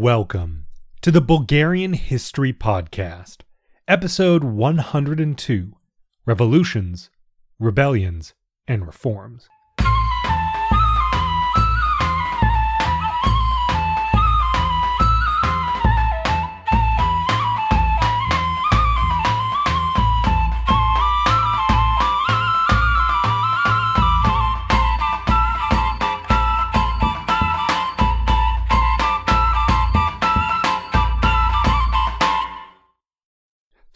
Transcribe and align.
Welcome 0.00 0.64
to 1.02 1.10
the 1.10 1.20
Bulgarian 1.20 1.92
History 1.92 2.54
Podcast, 2.54 3.42
episode 3.86 4.42
102 4.42 5.72
Revolutions, 6.24 7.10
Rebellions, 7.58 8.32
and 8.66 8.86
Reforms. 8.86 9.46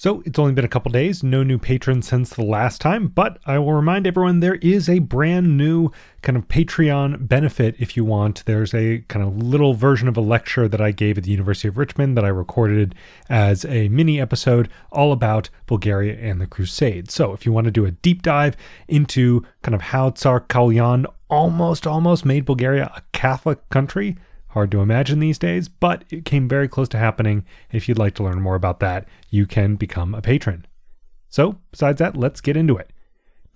So 0.05 0.23
it's 0.27 0.39
only 0.39 0.53
been 0.53 0.67
a 0.67 0.69
couple 0.69 0.93
days, 0.93 1.23
no 1.23 1.43
new 1.43 1.57
patrons 1.57 2.07
since 2.07 2.29
the 2.29 2.45
last 2.45 2.83
time, 2.83 3.09
but 3.09 3.39
I 3.47 3.59
will 3.59 3.73
remind 3.73 4.07
everyone 4.07 4.41
there 4.41 4.57
is 4.57 4.87
a 4.87 4.99
brand 4.99 5.57
new 5.57 5.93
kind 6.21 6.37
of 6.37 6.47
Patreon 6.47 7.27
benefit 7.27 7.75
if 7.79 7.97
you 7.97 8.05
want. 8.05 8.45
There's 8.45 8.75
a 8.75 8.99
kind 9.09 9.27
of 9.27 9.39
little 9.39 9.73
version 9.73 10.07
of 10.07 10.19
a 10.19 10.21
lecture 10.21 10.69
that 10.69 10.79
I 10.79 10.91
gave 10.91 11.17
at 11.17 11.25
the 11.25 11.31
University 11.31 11.69
of 11.69 11.79
Richmond 11.79 12.19
that 12.19 12.25
I 12.27 12.29
recorded 12.29 12.95
as 13.31 13.65
a 13.65 13.89
mini 13.89 14.21
episode 14.21 14.69
all 14.93 15.11
about 15.11 15.49
Bulgaria 15.67 16.19
and 16.19 16.39
the 16.39 16.47
Crusades. 16.47 17.15
So 17.15 17.33
if 17.33 17.47
you 17.47 17.53
want 17.55 17.65
to 17.65 17.71
do 17.71 17.87
a 17.87 17.91
deep 17.91 18.21
dive 18.21 18.59
into 18.89 19.43
kind 19.63 19.75
of 19.75 19.81
how 19.81 20.11
Tsar 20.11 20.43
Kaloyan 20.43 21.07
almost 21.31 21.87
almost 21.87 22.27
made 22.27 22.45
Bulgaria 22.45 22.93
a 22.95 23.01
Catholic 23.13 23.67
country, 23.71 24.19
Hard 24.55 24.71
to 24.71 24.81
imagine 24.81 25.19
these 25.19 25.37
days, 25.37 25.67
but 25.67 26.05
it 26.11 26.25
came 26.25 26.47
very 26.47 26.69
close 26.69 26.89
to 26.91 26.97
happening. 26.97 27.45
If 27.73 27.89
you'd 27.89 27.99
like 27.99 28.15
to 28.15 28.23
learn 28.23 28.41
more 28.41 28.55
about 28.55 28.79
that, 28.79 29.09
you 29.29 29.47
can 29.47 29.75
become 29.75 30.15
a 30.15 30.23
patron. 30.23 30.65
So, 31.29 31.59
besides 31.73 31.99
that, 31.99 32.17
let's 32.17 32.41
get 32.41 32.57
into 32.57 32.77
it. 32.77 32.93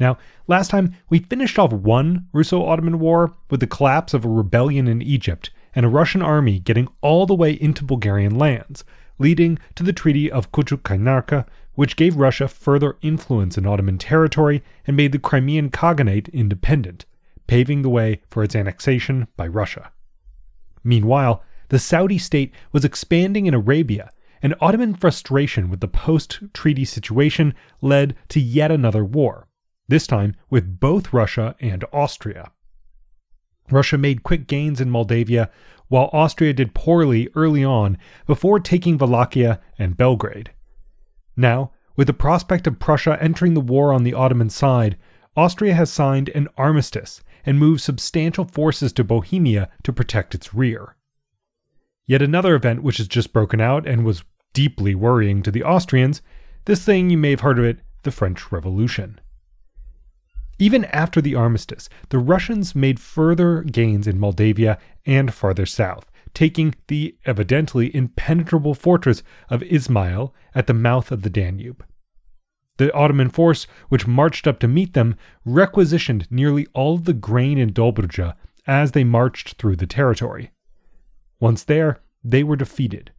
Now, 0.01 0.19
last 0.49 0.73
time 0.73 0.97
we 1.09 1.21
finished 1.21 1.57
off 1.57 1.73
one 1.73 2.27
Russo 2.33 2.65
Ottoman 2.65 2.99
war 2.99 3.33
with 3.49 3.61
the 3.61 3.69
collapse 3.69 4.13
of 4.13 4.25
a 4.25 4.29
rebellion 4.29 4.89
in 4.89 5.01
Egypt 5.01 5.51
and 5.73 5.87
a 5.87 5.89
Russian 5.89 6.21
army 6.21 6.59
getting 6.59 6.89
all 7.01 7.27
the 7.27 7.33
way 7.33 7.53
into 7.53 7.85
Bulgarian 7.85 8.37
lands, 8.37 8.83
leading 9.21 9.61
to 9.77 9.85
the 9.85 9.93
Treaty 9.93 10.29
of 10.29 10.51
Kuchuk 10.51 11.45
which 11.75 11.95
gave 11.95 12.17
Russia 12.17 12.49
further 12.49 12.97
influence 13.03 13.57
in 13.57 13.67
Ottoman 13.67 13.99
territory 13.99 14.65
and 14.85 14.97
made 14.97 15.13
the 15.13 15.21
Crimean 15.21 15.71
Khaganate 15.71 16.29
independent, 16.33 17.05
paving 17.47 17.83
the 17.83 17.89
way 17.89 18.21
for 18.29 18.43
its 18.43 18.57
annexation 18.57 19.29
by 19.37 19.47
Russia. 19.47 19.93
Meanwhile, 20.85 21.43
the 21.69 21.79
Saudi 21.79 22.19
state 22.19 22.53
was 22.73 22.85
expanding 22.85 23.47
in 23.47 23.55
Arabia, 23.55 24.11
and 24.43 24.55
Ottoman 24.61 24.95
frustration 24.95 25.69
with 25.69 25.81
the 25.81 25.89
post 25.89 26.41
treaty 26.55 26.85
situation 26.85 27.55
led 27.81 28.15
to 28.29 28.41
yet 28.41 28.71
another 28.71 29.05
war, 29.05 29.49
this 29.89 30.07
time 30.07 30.35
with 30.49 30.81
both 30.81 31.13
Russia 31.13 31.57
and 31.61 31.85
Austria. 31.93 32.53
Russia 33.71 33.99
made 33.99 34.23
quick 34.23 34.47
gains 34.47 34.81
in 34.81 34.91
Moldavia, 34.91 35.51
while 35.89 36.11
Austria 36.13 36.53
did 36.53 36.75
poorly 36.75 37.29
early 37.35 37.65
on 37.65 37.99
before 38.27 38.61
taking 38.61 38.97
Wallachia 38.97 39.61
and 39.79 39.97
Belgrade. 39.97 40.53
Now, 41.37 41.73
with 41.97 42.07
the 42.07 42.15
prospect 42.15 42.67
of 42.67 42.79
Prussia 42.79 43.19
entering 43.21 43.55
the 43.55 43.61
war 43.61 43.93
on 43.93 44.05
the 44.05 44.15
Ottoman 44.15 44.51
side, 44.51 44.97
Austria 45.37 45.75
has 45.75 45.91
signed 45.91 46.29
an 46.31 46.49
armistice 46.57 47.23
and 47.45 47.59
moved 47.59 47.81
substantial 47.81 48.45
forces 48.45 48.93
to 48.93 49.05
Bohemia 49.05 49.71
to 49.83 49.93
protect 49.93 50.35
its 50.35 50.55
rear. 50.55 50.97
Yet 52.07 52.23
another 52.23 52.55
event 52.55 52.83
which 52.83 52.97
has 52.97 53.09
just 53.09 53.33
broken 53.33 53.61
out 53.61 53.87
and 53.87 54.05
was 54.05 54.25
deeply 54.53 54.95
worrying 54.95 55.43
to 55.43 55.51
the 55.51 55.63
Austrians 55.63 56.23
this 56.65 56.85
thing 56.85 57.09
you 57.09 57.17
may 57.17 57.31
have 57.31 57.41
heard 57.41 57.59
of 57.59 57.65
it 57.65 57.81
the 58.03 58.11
French 58.11 58.53
Revolution. 58.53 59.21
Even 60.59 60.85
after 60.87 61.21
the 61.21 61.35
armistice, 61.35 61.89
the 62.11 62.19
Russians 62.19 62.75
made 62.75 63.01
further 63.01 63.63
gains 63.63 64.07
in 64.07 64.19
Moldavia 64.19 64.79
and 65.07 65.33
farther 65.33 65.67
south, 65.67 66.11
taking 66.35 66.75
the 66.89 67.17
evidently 67.25 67.95
impenetrable 67.95 68.75
fortress 68.75 69.23
of 69.49 69.63
Ismail 69.63 70.35
at 70.55 70.67
the 70.67 70.75
mouth 70.75 71.11
of 71.13 71.23
the 71.23 71.31
Danube. 71.31 71.85
The 72.79 72.95
Ottoman 72.95 73.29
force, 73.29 73.67
which 73.89 74.07
marched 74.07 74.47
up 74.47 74.61
to 74.61 74.69
meet 74.69 74.95
them, 74.95 75.17
requisitioned 75.45 76.29
nearly 76.31 76.67
all 76.75 76.95
of 76.95 77.05
the 77.05 77.13
grain 77.13 77.59
in 77.59 77.73
Dobruja 77.73 78.35
as 78.67 78.93
they 78.93 79.05
marched 79.05 79.55
through 79.55 79.77
the 79.77 79.87
territory. 79.87 80.53
Once 81.41 81.65
there, 81.65 82.01
they 82.23 82.45
were 82.45 82.57
defeated. 82.57 83.11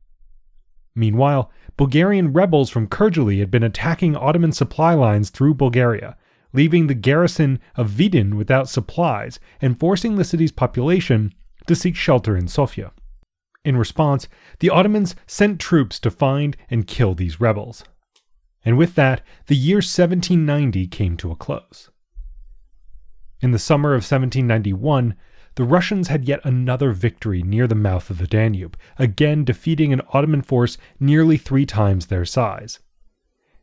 Meanwhile, 0.95 1.51
Bulgarian 1.75 2.31
rebels 2.31 2.69
from 2.69 2.87
Kurdjali 2.87 3.39
had 3.39 3.51
been 3.51 3.63
attacking 3.63 4.15
Ottoman 4.15 4.53
supply 4.53 4.93
lines 4.93 5.29
through 5.29 5.55
Bulgaria, 5.55 6.17
leaving 6.53 6.87
the 6.87 6.93
garrison 6.93 7.59
of 7.75 7.89
Vidin 7.89 8.35
without 8.35 8.69
supplies 8.69 9.39
and 9.61 9.79
forcing 9.79 10.15
the 10.15 10.23
city's 10.23 10.51
population 10.51 11.33
to 11.67 11.75
seek 11.75 11.95
shelter 11.95 12.35
in 12.35 12.47
Sofia. 12.47 12.91
In 13.65 13.75
response, 13.75 14.29
the 14.59 14.69
Ottomans 14.69 15.15
sent 15.27 15.59
troops 15.59 15.99
to 15.99 16.09
find 16.09 16.55
and 16.69 16.87
kill 16.87 17.13
these 17.13 17.41
rebels 17.41 17.83
and 18.65 18.77
with 18.77 18.95
that, 18.95 19.21
the 19.47 19.55
year 19.55 19.77
1790 19.77 20.87
came 20.87 21.17
to 21.17 21.31
a 21.31 21.35
close. 21.35 21.89
In 23.41 23.51
the 23.51 23.59
summer 23.59 23.91
of 23.91 24.03
1791, 24.03 25.15
the 25.55 25.63
Russians 25.63 26.09
had 26.09 26.27
yet 26.27 26.41
another 26.43 26.91
victory 26.91 27.41
near 27.41 27.67
the 27.67 27.75
mouth 27.75 28.09
of 28.09 28.17
the 28.17 28.27
Danube, 28.27 28.77
again 28.97 29.43
defeating 29.43 29.91
an 29.91 30.01
Ottoman 30.13 30.41
force 30.41 30.77
nearly 30.99 31.37
three 31.37 31.65
times 31.65 32.05
their 32.05 32.25
size. 32.25 32.79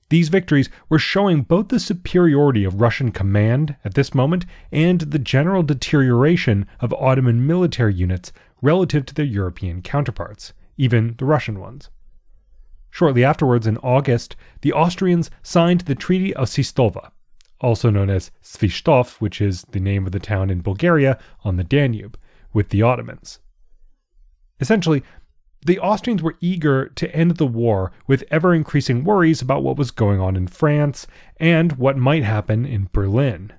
These 0.09 0.29
victories 0.29 0.71
were 0.89 0.99
showing 0.99 1.43
both 1.43 1.69
the 1.69 1.81
superiority 1.81 2.65
of 2.65 2.81
Russian 2.81 3.11
command 3.11 3.77
at 3.84 3.95
this 3.95 4.15
moment 4.15 4.47
and 4.71 5.01
the 5.01 5.19
general 5.19 5.63
deterioration 5.63 6.67
of 6.81 6.95
Ottoman 6.95 7.47
military 7.47 7.95
units 7.95 8.33
relative 8.63 9.05
to 9.07 9.15
their 9.15 9.25
European 9.25 9.83
counterparts, 9.83 10.53
even 10.77 11.17
the 11.19 11.25
Russian 11.25 11.59
ones. 11.59 11.91
Shortly 12.91 13.25
afterwards, 13.25 13.67
in 13.67 13.77
August, 13.79 14.37
the 14.63 14.73
Austrians 14.73 15.31
signed 15.43 15.83
the 15.83 15.95
Treaty 15.95 16.35
of 16.35 16.49
Sistova, 16.49 17.11
also 17.61 17.91
known 17.91 18.11
as 18.11 18.31
Svistov, 18.43 19.21
which 19.21 19.41
is 19.41 19.63
the 19.71 19.81
name 19.81 20.07
of 20.07 20.13
the 20.13 20.19
town 20.19 20.51
in 20.51 20.63
Bulgaria 20.63 21.19
on 21.45 21.57
the 21.57 21.65
Danube, 21.65 22.19
with 22.53 22.71
the 22.71 22.83
Ottomans. 22.83 23.41
Essentially, 24.61 25.03
the 25.65 25.79
Austrians 25.81 26.23
were 26.23 26.37
eager 26.41 26.89
to 26.91 27.15
end 27.15 27.33
the 27.33 27.47
war 27.47 27.93
with 28.07 28.25
ever 28.31 28.55
increasing 28.55 29.05
worries 29.05 29.43
about 29.43 29.63
what 29.63 29.77
was 29.77 29.91
going 29.91 30.21
on 30.21 30.37
in 30.37 30.47
France 30.47 31.07
and 31.39 31.73
what 31.73 31.97
might 31.97 32.23
happen 32.23 32.65
in 32.65 32.89
Berlin. 32.93 33.53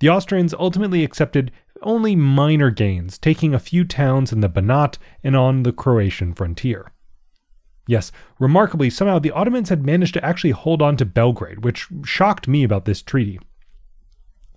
The 0.00 0.10
Austrians 0.10 0.52
ultimately 0.52 1.04
accepted 1.04 1.50
only 1.80 2.14
minor 2.14 2.70
gains, 2.70 3.18
taking 3.18 3.54
a 3.54 3.58
few 3.58 3.84
towns 3.84 4.32
in 4.32 4.40
the 4.40 4.48
Banat 4.48 4.98
and 5.24 5.34
on 5.34 5.62
the 5.62 5.72
Croatian 5.72 6.34
frontier. 6.34 6.92
Yes, 7.86 8.12
remarkably, 8.38 8.90
somehow 8.90 9.18
the 9.18 9.32
Ottomans 9.32 9.68
had 9.68 9.84
managed 9.84 10.14
to 10.14 10.24
actually 10.24 10.52
hold 10.52 10.80
on 10.80 10.96
to 10.98 11.04
Belgrade, 11.04 11.64
which 11.64 11.88
shocked 12.04 12.46
me 12.46 12.62
about 12.62 12.84
this 12.84 13.02
treaty. 13.02 13.40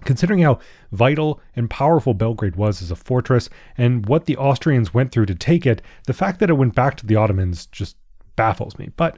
Considering 0.04 0.40
how 0.42 0.60
vital 0.92 1.42
and 1.56 1.68
powerful 1.68 2.14
Belgrade 2.14 2.56
was 2.56 2.82
as 2.84 2.92
a 2.92 2.96
fortress 2.96 3.50
and 3.76 4.06
what 4.06 4.26
the 4.26 4.38
Austrians 4.38 4.94
went 4.94 5.12
through 5.12 5.26
to 5.26 5.34
take 5.34 5.66
it, 5.66 5.82
the 6.06 6.14
fact 6.14 6.40
that 6.40 6.52
it 6.52 6.54
went 6.54 6.76
back 6.76 6.96
to 6.98 7.06
the 7.08 7.16
Ottomans 7.16 7.66
just 7.66 7.98
baffles 8.36 8.78
me. 8.78 8.92
But, 8.96 9.18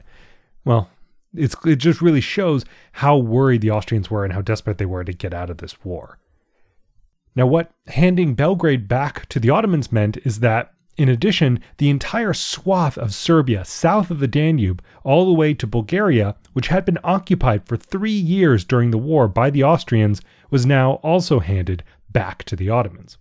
well, 0.64 0.88
it 1.34 1.76
just 1.76 2.00
really 2.00 2.22
shows 2.22 2.64
how 2.92 3.18
worried 3.18 3.60
the 3.60 3.70
Austrians 3.70 4.10
were 4.10 4.24
and 4.24 4.32
how 4.32 4.40
desperate 4.40 4.78
they 4.78 4.86
were 4.86 5.04
to 5.04 5.12
get 5.12 5.34
out 5.34 5.50
of 5.50 5.58
this 5.58 5.84
war. 5.84 6.18
Now, 7.36 7.46
what 7.46 7.70
handing 7.88 8.34
Belgrade 8.34 8.88
back 8.88 9.28
to 9.28 9.38
the 9.38 9.50
Ottomans 9.50 9.92
meant 9.92 10.16
is 10.24 10.40
that 10.40 10.72
in 10.98 11.08
addition, 11.08 11.60
the 11.76 11.88
entire 11.88 12.34
swath 12.34 12.98
of 12.98 13.14
Serbia 13.14 13.64
south 13.64 14.10
of 14.10 14.18
the 14.18 14.26
Danube, 14.26 14.82
all 15.04 15.26
the 15.26 15.32
way 15.32 15.54
to 15.54 15.66
Bulgaria, 15.66 16.34
which 16.54 16.68
had 16.68 16.84
been 16.84 16.98
occupied 17.04 17.64
for 17.64 17.76
three 17.76 18.10
years 18.10 18.64
during 18.64 18.90
the 18.90 18.98
war 18.98 19.28
by 19.28 19.48
the 19.48 19.62
Austrians, 19.62 20.20
was 20.50 20.66
now 20.66 20.94
also 20.94 21.38
handed 21.38 21.84
back 22.10 22.42
to 22.44 22.56
the 22.56 22.68
Ottomans. 22.68 23.16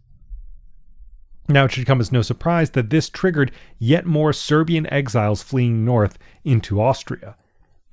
Now, 1.48 1.66
it 1.66 1.72
should 1.72 1.86
come 1.86 2.02
as 2.02 2.12
no 2.12 2.24
surprise 2.24 2.72
that 2.72 2.90
this 2.90 3.10
triggered 3.10 3.52
yet 3.78 4.08
more 4.08 4.34
Serbian 4.34 4.92
exiles 4.92 5.44
fleeing 5.44 5.86
north 5.86 6.18
into 6.44 6.82
Austria. 6.82 7.38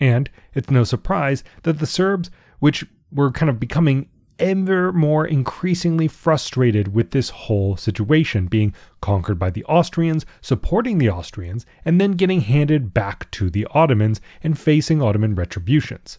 And 0.01 0.31
it's 0.55 0.71
no 0.71 0.85
surprise 0.85 1.45
that 1.63 1.79
the 1.79 1.87
Serbs, 1.87 2.31
which 2.59 2.85
were 3.13 3.31
kind 3.31 3.51
of 3.51 3.61
becoming 3.61 4.09
ever 4.39 4.93
more 4.93 5.27
increasingly 5.27 6.09
frustrated 6.09 6.95
with 6.95 7.11
this 7.11 7.31
whole 7.31 7.77
situation, 7.77 8.47
being 8.47 8.75
conquered 9.01 9.39
by 9.39 9.51
the 9.51 9.65
Austrians, 9.65 10.27
supporting 10.41 10.99
the 10.99 11.11
Austrians, 11.11 11.67
and 11.85 12.01
then 12.01 12.13
getting 12.13 12.41
handed 12.41 12.95
back 12.95 13.31
to 13.33 13.51
the 13.51 13.67
Ottomans 13.71 14.21
and 14.43 14.59
facing 14.59 15.01
Ottoman 15.03 15.35
retributions. 15.35 16.19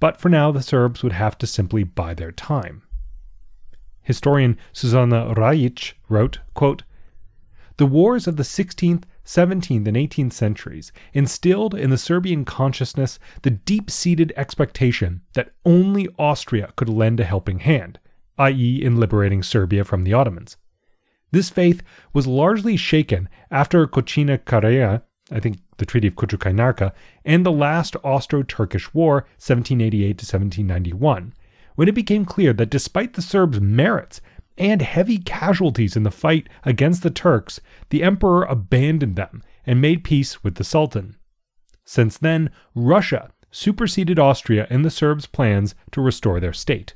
But 0.00 0.20
for 0.20 0.28
now, 0.28 0.52
the 0.52 0.62
Serbs 0.62 1.02
would 1.02 1.12
have 1.12 1.38
to 1.38 1.46
simply 1.46 1.84
bide 1.84 2.16
their 2.16 2.32
time. 2.32 2.82
Historian 4.02 4.58
Susanna 4.72 5.34
Rajic 5.34 5.94
wrote, 6.08 6.40
quote, 6.52 6.82
The 7.78 7.86
wars 7.86 8.26
of 8.26 8.36
the 8.36 8.42
16th, 8.42 9.04
17th, 9.24 9.86
and 9.86 9.96
18th 9.96 10.32
centuries 10.32 10.92
instilled 11.12 11.74
in 11.74 11.90
the 11.90 11.98
Serbian 11.98 12.44
consciousness 12.44 13.18
the 13.42 13.50
deep 13.50 13.90
seated 13.90 14.32
expectation 14.36 15.22
that 15.34 15.52
only 15.64 16.08
Austria 16.18 16.72
could 16.76 16.88
lend 16.88 17.20
a 17.20 17.24
helping 17.24 17.60
hand, 17.60 17.98
i.e., 18.38 18.82
in 18.82 18.96
liberating 18.96 19.42
Serbia 19.42 19.84
from 19.84 20.02
the 20.02 20.12
Ottomans. 20.12 20.56
This 21.30 21.50
faith 21.50 21.82
was 22.12 22.26
largely 22.26 22.76
shaken 22.76 23.28
after 23.50 23.86
Cocina 23.86 24.38
Carrea, 24.38 25.02
I 25.32 25.40
think 25.40 25.58
the 25.78 25.86
Treaty 25.86 26.06
of 26.06 26.14
Cutrú-Cainarca, 26.14 26.92
and 27.24 27.44
the 27.44 27.50
last 27.50 27.96
Austro-Turkish 28.04 28.94
War, 28.94 29.26
1788 29.38 30.18
to 30.18 30.24
1791, 30.24 31.32
when 31.74 31.88
it 31.88 31.94
became 31.94 32.24
clear 32.24 32.52
that 32.52 32.70
despite 32.70 33.14
the 33.14 33.22
Serbs' 33.22 33.60
merits 33.60 34.20
and 34.56 34.82
heavy 34.82 35.18
casualties 35.18 35.96
in 35.96 36.02
the 36.02 36.10
fight 36.10 36.48
against 36.64 37.02
the 37.02 37.10
Turks, 37.10 37.60
the 37.90 38.02
emperor 38.02 38.44
abandoned 38.44 39.16
them 39.16 39.42
and 39.66 39.80
made 39.80 40.04
peace 40.04 40.42
with 40.44 40.56
the 40.56 40.64
Sultan. 40.64 41.16
Since 41.84 42.18
then, 42.18 42.50
Russia 42.74 43.32
superseded 43.50 44.18
Austria 44.18 44.66
in 44.70 44.82
the 44.82 44.90
Serbs' 44.90 45.26
plans 45.26 45.74
to 45.92 46.00
restore 46.00 46.40
their 46.40 46.52
state. 46.52 46.94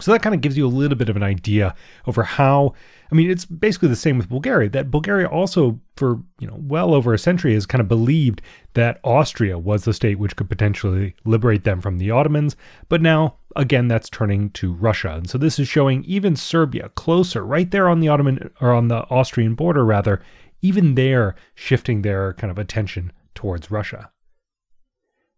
So 0.00 0.12
that 0.12 0.22
kind 0.22 0.34
of 0.34 0.40
gives 0.40 0.56
you 0.56 0.66
a 0.66 0.68
little 0.68 0.98
bit 0.98 1.08
of 1.08 1.16
an 1.16 1.22
idea 1.22 1.74
over 2.06 2.22
how 2.24 2.74
I 3.12 3.14
mean 3.14 3.30
it's 3.30 3.44
basically 3.44 3.88
the 3.88 3.96
same 3.96 4.18
with 4.18 4.28
Bulgaria 4.28 4.68
that 4.70 4.90
Bulgaria 4.90 5.28
also 5.28 5.78
for 5.96 6.20
you 6.40 6.48
know 6.48 6.56
well 6.58 6.94
over 6.94 7.14
a 7.14 7.18
century 7.18 7.54
has 7.54 7.66
kind 7.66 7.80
of 7.80 7.86
believed 7.86 8.42
that 8.72 8.98
Austria 9.04 9.56
was 9.56 9.84
the 9.84 9.94
state 9.94 10.18
which 10.18 10.34
could 10.34 10.48
potentially 10.48 11.14
liberate 11.24 11.64
them 11.64 11.80
from 11.80 11.98
the 11.98 12.10
Ottomans 12.10 12.56
but 12.88 13.02
now 13.02 13.36
again 13.54 13.86
that's 13.86 14.10
turning 14.10 14.50
to 14.50 14.72
Russia 14.72 15.12
and 15.12 15.30
so 15.30 15.38
this 15.38 15.60
is 15.60 15.68
showing 15.68 16.02
even 16.04 16.34
Serbia 16.34 16.88
closer 16.96 17.44
right 17.44 17.70
there 17.70 17.88
on 17.88 18.00
the 18.00 18.08
Ottoman 18.08 18.50
or 18.60 18.72
on 18.72 18.88
the 18.88 19.08
Austrian 19.10 19.54
border 19.54 19.84
rather 19.84 20.20
even 20.60 20.94
there 20.94 21.34
shifting 21.54 22.02
their 22.02 22.32
kind 22.32 22.50
of 22.50 22.58
attention 22.58 23.12
towards 23.34 23.70
Russia. 23.70 24.10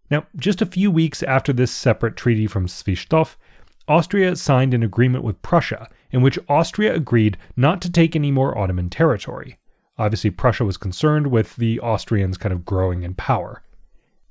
Now, 0.09 0.26
just 0.37 0.62
a 0.62 0.67
few 0.67 0.88
weeks 0.88 1.25
after 1.25 1.52
this 1.52 1.73
separate 1.73 2.17
treaty 2.17 2.47
from 2.47 2.69
Svistov, 2.69 3.35
Austria 3.88 4.35
signed 4.35 4.75
an 4.75 4.83
agreement 4.83 5.23
with 5.23 5.43
Prussia 5.43 5.88
in 6.11 6.23
which 6.23 6.38
Austria 6.49 6.94
agreed 6.94 7.37
not 7.56 7.81
to 7.83 7.91
take 7.91 8.17
any 8.17 8.31
more 8.31 8.56
Ottoman 8.56 8.91
territory. 8.91 9.59
Obviously, 9.99 10.31
Prussia 10.31 10.65
was 10.65 10.77
concerned 10.77 11.29
with 11.29 11.56
the 11.56 11.81
Austrians 11.81 12.37
kind 12.37 12.53
of 12.53 12.65
growing 12.65 13.03
in 13.03 13.15
power. 13.15 13.62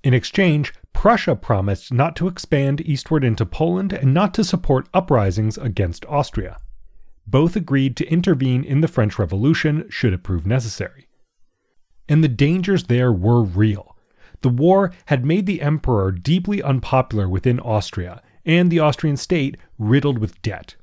In 0.03 0.13
exchange, 0.13 0.73
Prussia 0.93 1.35
promised 1.35 1.91
not 1.91 2.15
to 2.17 2.27
expand 2.27 2.81
eastward 2.81 3.23
into 3.23 3.45
Poland 3.45 3.91
and 3.91 4.13
not 4.13 4.33
to 4.35 4.43
support 4.43 4.89
uprisings 4.93 5.57
against 5.57 6.05
Austria. 6.05 6.57
Both 7.25 7.55
agreed 7.55 7.95
to 7.97 8.07
intervene 8.07 8.63
in 8.63 8.81
the 8.81 8.87
French 8.87 9.17
Revolution 9.17 9.87
should 9.89 10.13
it 10.13 10.21
prove 10.21 10.45
necessary. 10.45 11.07
And 12.07 12.23
the 12.23 12.27
dangers 12.27 12.83
there 12.83 13.11
were 13.11 13.41
real. 13.41 13.95
The 14.41 14.49
war 14.49 14.91
had 15.05 15.25
made 15.25 15.47
the 15.47 15.61
emperor 15.61 16.11
deeply 16.11 16.61
unpopular 16.61 17.27
within 17.27 17.59
Austria, 17.59 18.21
and 18.45 18.71
the 18.71 18.79
Austrian 18.79 19.17
state 19.17 19.57
riddled 19.77 20.19
with 20.19 20.41
debt. 20.41 20.75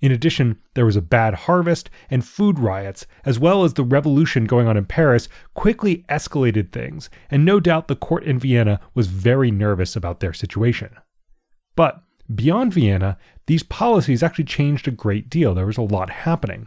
In 0.00 0.10
addition, 0.10 0.58
there 0.74 0.84
was 0.84 0.96
a 0.96 1.02
bad 1.02 1.34
harvest 1.34 1.88
and 2.10 2.24
food 2.24 2.58
riots, 2.58 3.06
as 3.24 3.38
well 3.38 3.62
as 3.62 3.74
the 3.74 3.84
revolution 3.84 4.46
going 4.46 4.66
on 4.66 4.76
in 4.76 4.84
Paris, 4.84 5.28
quickly 5.54 6.04
escalated 6.08 6.72
things, 6.72 7.08
and 7.30 7.44
no 7.44 7.60
doubt 7.60 7.86
the 7.86 7.94
court 7.94 8.24
in 8.24 8.38
Vienna 8.38 8.80
was 8.94 9.06
very 9.06 9.52
nervous 9.52 9.94
about 9.94 10.18
their 10.18 10.32
situation. 10.32 10.90
But 11.76 12.02
beyond 12.34 12.74
Vienna, 12.74 13.16
these 13.46 13.62
policies 13.62 14.24
actually 14.24 14.44
changed 14.44 14.88
a 14.88 14.92
great 14.92 15.30
deal. 15.30 15.54
There 15.54 15.66
was 15.66 15.78
a 15.78 15.82
lot 15.82 16.10
happening. 16.10 16.66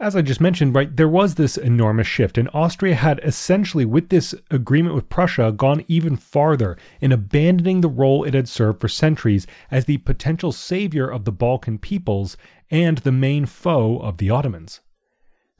As 0.00 0.16
I 0.16 0.22
just 0.22 0.40
mentioned, 0.40 0.74
right, 0.74 0.96
there 0.96 1.10
was 1.10 1.34
this 1.34 1.58
enormous 1.58 2.06
shift, 2.06 2.38
and 2.38 2.48
Austria 2.54 2.94
had 2.94 3.20
essentially, 3.22 3.84
with 3.84 4.08
this 4.08 4.34
agreement 4.50 4.94
with 4.94 5.10
Prussia, 5.10 5.52
gone 5.52 5.84
even 5.88 6.16
farther 6.16 6.78
in 7.02 7.12
abandoning 7.12 7.82
the 7.82 7.88
role 7.90 8.24
it 8.24 8.32
had 8.32 8.48
served 8.48 8.80
for 8.80 8.88
centuries 8.88 9.46
as 9.70 9.84
the 9.84 9.98
potential 9.98 10.52
savior 10.52 11.06
of 11.06 11.26
the 11.26 11.32
Balkan 11.32 11.76
peoples 11.76 12.38
and 12.70 12.96
the 12.98 13.12
main 13.12 13.44
foe 13.44 13.98
of 13.98 14.16
the 14.16 14.30
Ottomans. 14.30 14.80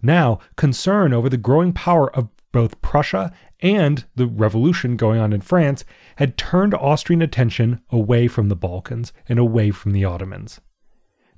Now, 0.00 0.38
concern 0.56 1.12
over 1.12 1.28
the 1.28 1.36
growing 1.36 1.74
power 1.74 2.10
of 2.16 2.30
both 2.50 2.80
Prussia 2.80 3.34
and 3.60 4.06
the 4.16 4.26
revolution 4.26 4.96
going 4.96 5.20
on 5.20 5.34
in 5.34 5.42
France 5.42 5.84
had 6.16 6.38
turned 6.38 6.72
Austrian 6.72 7.20
attention 7.20 7.82
away 7.90 8.26
from 8.26 8.48
the 8.48 8.56
Balkans 8.56 9.12
and 9.28 9.38
away 9.38 9.70
from 9.70 9.92
the 9.92 10.06
Ottomans. 10.06 10.62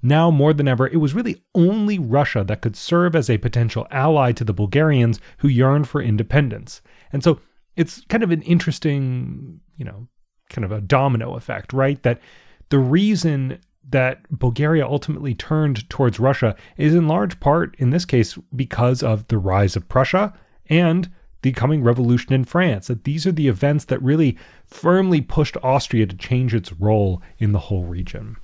Now 0.03 0.31
more 0.31 0.53
than 0.53 0.67
ever, 0.67 0.89
it 0.89 0.97
was 0.97 1.15
really 1.15 1.43
only 1.55 1.99
Russia 1.99 2.45
that 2.45 2.61
could 2.61 2.77
serve 2.77 3.15
as 3.15 3.31
a 3.31 3.39
potential 3.39 3.87
ally 3.91 4.33
to 4.33 4.45
the 4.45 4.53
Bulgarians 4.53 5.21
who 5.39 5.49
yearned 5.49 5.89
for 5.89 6.03
independence. 6.03 6.83
And 7.13 7.23
so 7.23 7.41
it's 7.77 8.03
kind 8.09 8.23
of 8.23 8.33
an 8.33 8.43
interesting, 8.43 9.61
you 9.77 9.85
know, 9.85 10.09
kind 10.51 10.65
of 10.65 10.73
a 10.73 10.81
domino 10.81 11.35
effect, 11.35 11.73
right? 11.73 12.03
That 12.03 12.21
the 12.69 12.79
reason 12.79 13.61
that 13.89 14.23
Bulgaria 14.31 14.87
ultimately 14.87 15.35
turned 15.35 15.89
towards 15.89 16.21
Russia 16.21 16.57
is 16.77 16.95
in 16.95 17.09
large 17.09 17.39
part, 17.41 17.75
in 17.79 17.91
this 17.91 18.05
case, 18.05 18.39
because 18.55 19.03
of 19.03 19.29
the 19.29 19.39
rise 19.39 19.77
of 19.77 19.89
Prussia 19.89 20.33
and 20.67 21.11
the 21.43 21.53
coming 21.53 21.83
revolution 21.83 22.33
in 22.33 22.45
France. 22.45 22.87
That 22.87 23.05
these 23.05 23.27
are 23.27 23.33
the 23.33 23.49
events 23.49 23.85
that 23.87 24.03
really 24.03 24.37
firmly 24.67 25.21
pushed 25.21 25.57
Austria 25.63 26.07
to 26.07 26.17
change 26.17 26.55
its 26.55 26.73
role 26.73 27.21
in 27.39 27.53
the 27.53 27.59
whole 27.59 27.85
region. 27.85 28.37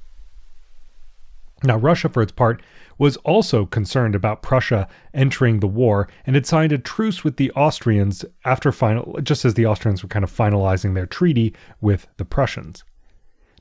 Now, 1.65 1.77
Russia, 1.77 2.09
for 2.09 2.23
its 2.23 2.33
part, 2.33 2.63
was 2.99 3.17
also 3.19 3.67
concerned 3.67 4.15
about 4.15 4.43
Prussia 4.43 4.89
entering 5.13 5.61
the 5.61 5.67
war 5.67 6.09
and 6.25 6.37
had 6.37 6.47
signed 6.47 6.73
a 6.73 6.79
truce 6.79 7.25
with 7.25 7.37
the 7.37 7.51
Austrians 7.53 8.25
after 8.45 8.71
final, 8.71 9.19
just 9.23 9.45
as 9.45 9.55
the 9.55 9.67
Austrians 9.67 10.03
were 10.03 10.09
kind 10.09 10.25
of 10.25 10.35
finalizing 10.35 10.95
their 10.95 11.07
treaty 11.07 11.55
with 11.81 12.07
the 12.17 12.25
Prussians. 12.25 12.85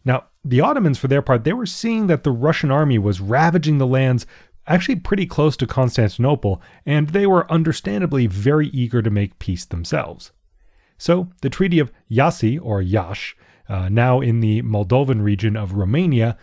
Now, 0.05 0.25
the 0.43 0.61
Ottomans, 0.61 0.97
for 0.97 1.07
their 1.07 1.21
part, 1.21 1.43
they 1.43 1.53
were 1.53 1.65
seeing 1.65 2.07
that 2.07 2.23
the 2.23 2.31
Russian 2.31 2.71
army 2.71 2.97
was 2.97 3.19
ravaging 3.19 3.77
the 3.77 3.87
lands 3.87 4.25
actually 4.67 4.97
pretty 4.97 5.25
close 5.25 5.57
to 5.57 5.67
Constantinople, 5.67 6.61
and 6.85 7.09
they 7.09 7.25
were 7.25 7.51
understandably 7.51 8.27
very 8.27 8.67
eager 8.69 9.01
to 9.01 9.09
make 9.09 9.39
peace 9.39 9.65
themselves. 9.65 10.31
So, 10.97 11.29
the 11.41 11.49
Treaty 11.49 11.79
of 11.79 11.91
Jassy, 12.11 12.57
or 12.57 12.81
Yash, 12.81 13.35
uh, 13.69 13.89
now 13.89 14.19
in 14.21 14.39
the 14.39 14.61
Moldovan 14.61 15.21
region 15.21 15.55
of 15.55 15.73
Romania, 15.73 16.37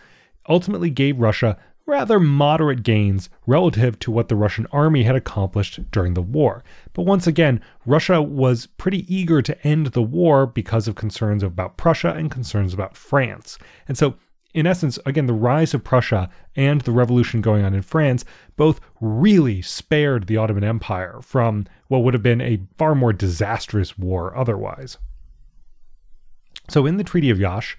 ultimately 0.47 0.89
gave 0.89 1.19
Russia 1.19 1.57
rather 1.85 2.19
moderate 2.19 2.83
gains 2.83 3.29
relative 3.45 3.99
to 3.99 4.11
what 4.11 4.27
the 4.27 4.35
Russian 4.35 4.65
army 4.71 5.03
had 5.03 5.15
accomplished 5.15 5.79
during 5.91 6.13
the 6.13 6.21
war. 6.21 6.63
But 6.93 7.03
once 7.03 7.27
again, 7.27 7.61
Russia 7.85 8.21
was 8.21 8.65
pretty 8.65 9.13
eager 9.13 9.41
to 9.41 9.67
end 9.67 9.87
the 9.87 10.01
war 10.01 10.47
because 10.47 10.87
of 10.87 10.95
concerns 10.95 11.43
about 11.43 11.77
Prussia 11.77 12.13
and 12.13 12.31
concerns 12.31 12.73
about 12.73 12.97
France. 12.97 13.57
And 13.87 13.97
so, 13.97 14.15
in 14.53 14.65
essence, 14.65 14.97
again, 15.05 15.25
the 15.25 15.33
rise 15.33 15.73
of 15.73 15.83
Prussia 15.83 16.29
and 16.55 16.81
the 16.81 16.91
revolution 16.91 17.41
going 17.41 17.63
on 17.65 17.73
in 17.73 17.81
France 17.81 18.23
both 18.55 18.79
really 19.01 19.61
spared 19.61 20.27
the 20.27 20.37
Ottoman 20.37 20.63
Empire 20.63 21.19
from 21.21 21.67
what 21.89 22.03
would 22.03 22.13
have 22.13 22.23
been 22.23 22.41
a 22.41 22.61
far 22.77 22.95
more 22.95 23.13
disastrous 23.13 23.97
war 23.97 24.35
otherwise. 24.35 24.97
So, 26.69 26.85
in 26.85 26.97
the 26.97 27.03
Treaty 27.03 27.29
of 27.29 27.39
Iași, 27.39 27.75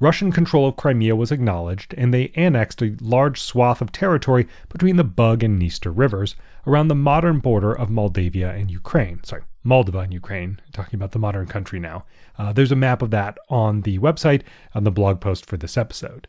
Russian 0.00 0.32
control 0.32 0.66
of 0.66 0.76
Crimea 0.76 1.14
was 1.14 1.30
acknowledged, 1.30 1.94
and 1.98 2.12
they 2.12 2.32
annexed 2.34 2.80
a 2.82 2.96
large 3.02 3.40
swath 3.40 3.82
of 3.82 3.92
territory 3.92 4.48
between 4.70 4.96
the 4.96 5.04
Bug 5.04 5.42
and 5.42 5.60
Dniester 5.60 5.92
rivers 5.94 6.36
around 6.66 6.88
the 6.88 6.94
modern 6.94 7.38
border 7.38 7.72
of 7.72 7.90
Moldavia 7.90 8.50
and 8.50 8.70
Ukraine. 8.70 9.22
Sorry, 9.24 9.42
Moldova 9.64 10.04
and 10.04 10.14
Ukraine, 10.14 10.58
talking 10.72 10.96
about 10.96 11.12
the 11.12 11.18
modern 11.18 11.46
country 11.46 11.78
now. 11.78 12.06
Uh, 12.38 12.50
there's 12.50 12.72
a 12.72 12.76
map 12.76 13.02
of 13.02 13.10
that 13.10 13.36
on 13.50 13.82
the 13.82 13.98
website, 13.98 14.40
on 14.74 14.84
the 14.84 14.90
blog 14.90 15.20
post 15.20 15.44
for 15.44 15.58
this 15.58 15.76
episode. 15.76 16.26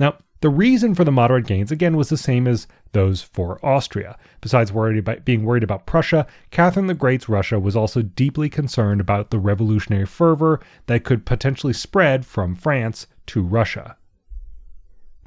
Now, 0.00 0.18
the 0.44 0.50
reason 0.50 0.94
for 0.94 1.04
the 1.04 1.10
moderate 1.10 1.46
gains, 1.46 1.72
again, 1.72 1.96
was 1.96 2.10
the 2.10 2.18
same 2.18 2.46
as 2.46 2.66
those 2.92 3.22
for 3.22 3.58
Austria. 3.64 4.18
Besides 4.42 4.74
worried 4.74 4.98
about, 4.98 5.24
being 5.24 5.42
worried 5.42 5.62
about 5.62 5.86
Prussia, 5.86 6.26
Catherine 6.50 6.86
the 6.86 6.92
Great's 6.92 7.30
Russia 7.30 7.58
was 7.58 7.74
also 7.74 8.02
deeply 8.02 8.50
concerned 8.50 9.00
about 9.00 9.30
the 9.30 9.38
revolutionary 9.38 10.04
fervor 10.04 10.60
that 10.84 11.02
could 11.02 11.24
potentially 11.24 11.72
spread 11.72 12.26
from 12.26 12.54
France 12.54 13.06
to 13.28 13.42
Russia. 13.42 13.96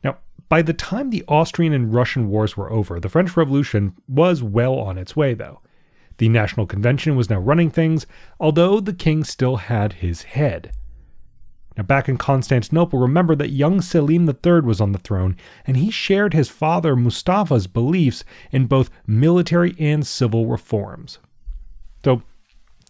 Now, 0.03 0.19
by 0.49 0.61
the 0.61 0.71
time 0.71 1.09
the 1.09 1.25
Austrian 1.27 1.73
and 1.73 1.91
Russian 1.91 2.29
wars 2.29 2.55
were 2.55 2.71
over, 2.71 2.99
the 2.99 3.09
French 3.09 3.35
Revolution 3.35 3.95
was 4.07 4.43
well 4.43 4.75
on 4.75 4.99
its 4.99 5.15
way, 5.15 5.33
though. 5.33 5.59
The 6.17 6.29
National 6.29 6.67
Convention 6.67 7.15
was 7.15 7.27
now 7.27 7.39
running 7.39 7.71
things, 7.71 8.05
although 8.39 8.79
the 8.79 8.93
king 8.93 9.23
still 9.23 9.55
had 9.55 9.93
his 9.93 10.21
head. 10.21 10.73
Now, 11.77 11.83
back 11.83 12.09
in 12.09 12.17
Constantinople, 12.17 12.97
remember 12.97 13.35
that 13.35 13.51
young 13.51 13.81
Selim 13.81 14.27
III 14.27 14.61
was 14.61 14.81
on 14.81 14.93
the 14.93 14.97
throne, 14.97 15.37
and 15.65 15.77
he 15.77 15.91
shared 15.91 16.33
his 16.33 16.49
father 16.49 16.95
Mustafa's 16.95 17.67
beliefs 17.67 18.23
in 18.51 18.65
both 18.65 18.89
military 19.05 19.75
and 19.77 20.05
civil 20.05 20.47
reforms. 20.47 21.19
So, 22.03 22.23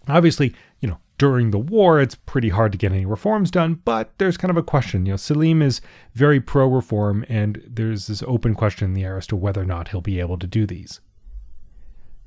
obviously, 0.08 0.56
you 0.79 0.88
know, 0.88 1.00
during 1.17 1.51
the 1.51 1.60
war, 1.60 2.00
it's 2.00 2.15
pretty 2.15 2.50
hard 2.50 2.72
to 2.72 2.77
get 2.77 2.94
any 2.94 3.06
reforms 3.06 3.51
done, 3.51 3.82
but 3.84 4.17
there's 4.20 4.38
kind 4.38 4.51
of 4.51 4.58
a 4.58 4.63
question. 4.63 5.06
You 5.06 5.13
know, 5.13 5.17
Selim 5.17 5.62
is 5.62 5.82
very 6.13 6.39
pro 6.39 6.67
reform, 6.67 7.25
and 7.27 7.62
there's 7.67 8.08
this 8.08 8.24
open 8.24 8.56
question 8.56 8.86
in 8.86 8.94
the 8.94 9.03
air 9.03 9.17
as 9.17 9.27
to 9.27 9.36
whether 9.36 9.62
or 9.62 9.65
not 9.65 9.89
he'll 9.89 10.00
be 10.00 10.20
able 10.22 10.38
to 10.39 10.48
do 10.48 10.65
these. 10.65 11.01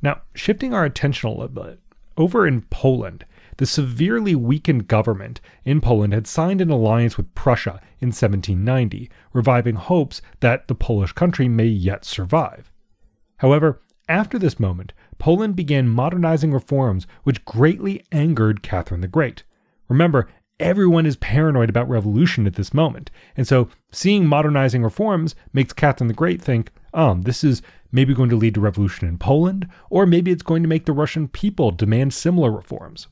Now, 0.02 0.23
shifting 0.35 0.75
our 0.75 0.85
attention 0.85 1.29
a 1.29 1.33
little 1.33 1.49
bit, 1.49 1.81
over 2.17 2.47
in 2.47 2.62
Poland, 2.62 3.25
the 3.61 3.67
severely 3.67 4.35
weakened 4.35 4.88
government 4.88 5.38
in 5.67 5.83
Poland 5.83 6.14
had 6.14 6.26
signed 6.26 6.62
an 6.62 6.71
alliance 6.71 7.19
with 7.19 7.35
Prussia 7.35 7.79
in 8.00 8.09
1790, 8.09 9.11
reviving 9.35 9.75
hopes 9.75 10.23
that 10.40 10.67
the 10.67 10.75
Polish 10.75 11.12
country 11.12 11.47
may 11.47 11.67
yet 11.67 12.07
survive. 12.07 12.73
However, 13.37 13.83
after 14.09 14.38
this 14.38 14.59
moment, 14.59 14.95
Poland 15.19 15.57
began 15.57 15.90
modernizing 15.90 16.52
reforms 16.55 17.07
which 17.25 17.45
greatly 17.45 18.02
angered 18.11 18.62
Catherine 18.62 19.02
the 19.02 19.09
Great. 19.09 19.43
Remember, 19.88 20.26
everyone 20.59 21.05
is 21.05 21.17
paranoid 21.17 21.69
about 21.69 21.87
revolution 21.87 22.47
at 22.47 22.55
this 22.55 22.73
moment, 22.73 23.11
and 23.37 23.47
so 23.47 23.69
seeing 23.93 24.25
modernizing 24.25 24.83
reforms 24.83 25.35
makes 25.52 25.75
Catherine 25.75 26.09
the 26.09 26.14
Great 26.14 26.40
think, 26.40 26.73
um, 26.95 27.21
this 27.23 27.45
is 27.45 27.61
maybe 27.93 28.14
going 28.14 28.31
to 28.31 28.37
lead 28.37 28.55
to 28.55 28.61
revolution 28.62 29.07
in 29.07 29.19
Poland, 29.19 29.69
or 29.90 30.07
maybe 30.07 30.31
it's 30.31 30.43
going 30.43 30.62
to 30.62 30.69
make 30.69 30.87
the 30.87 30.95
Russian 30.95 31.29
people 31.29 31.71
demand 31.71 32.14
similar 32.14 32.50
reforms. 32.50 33.07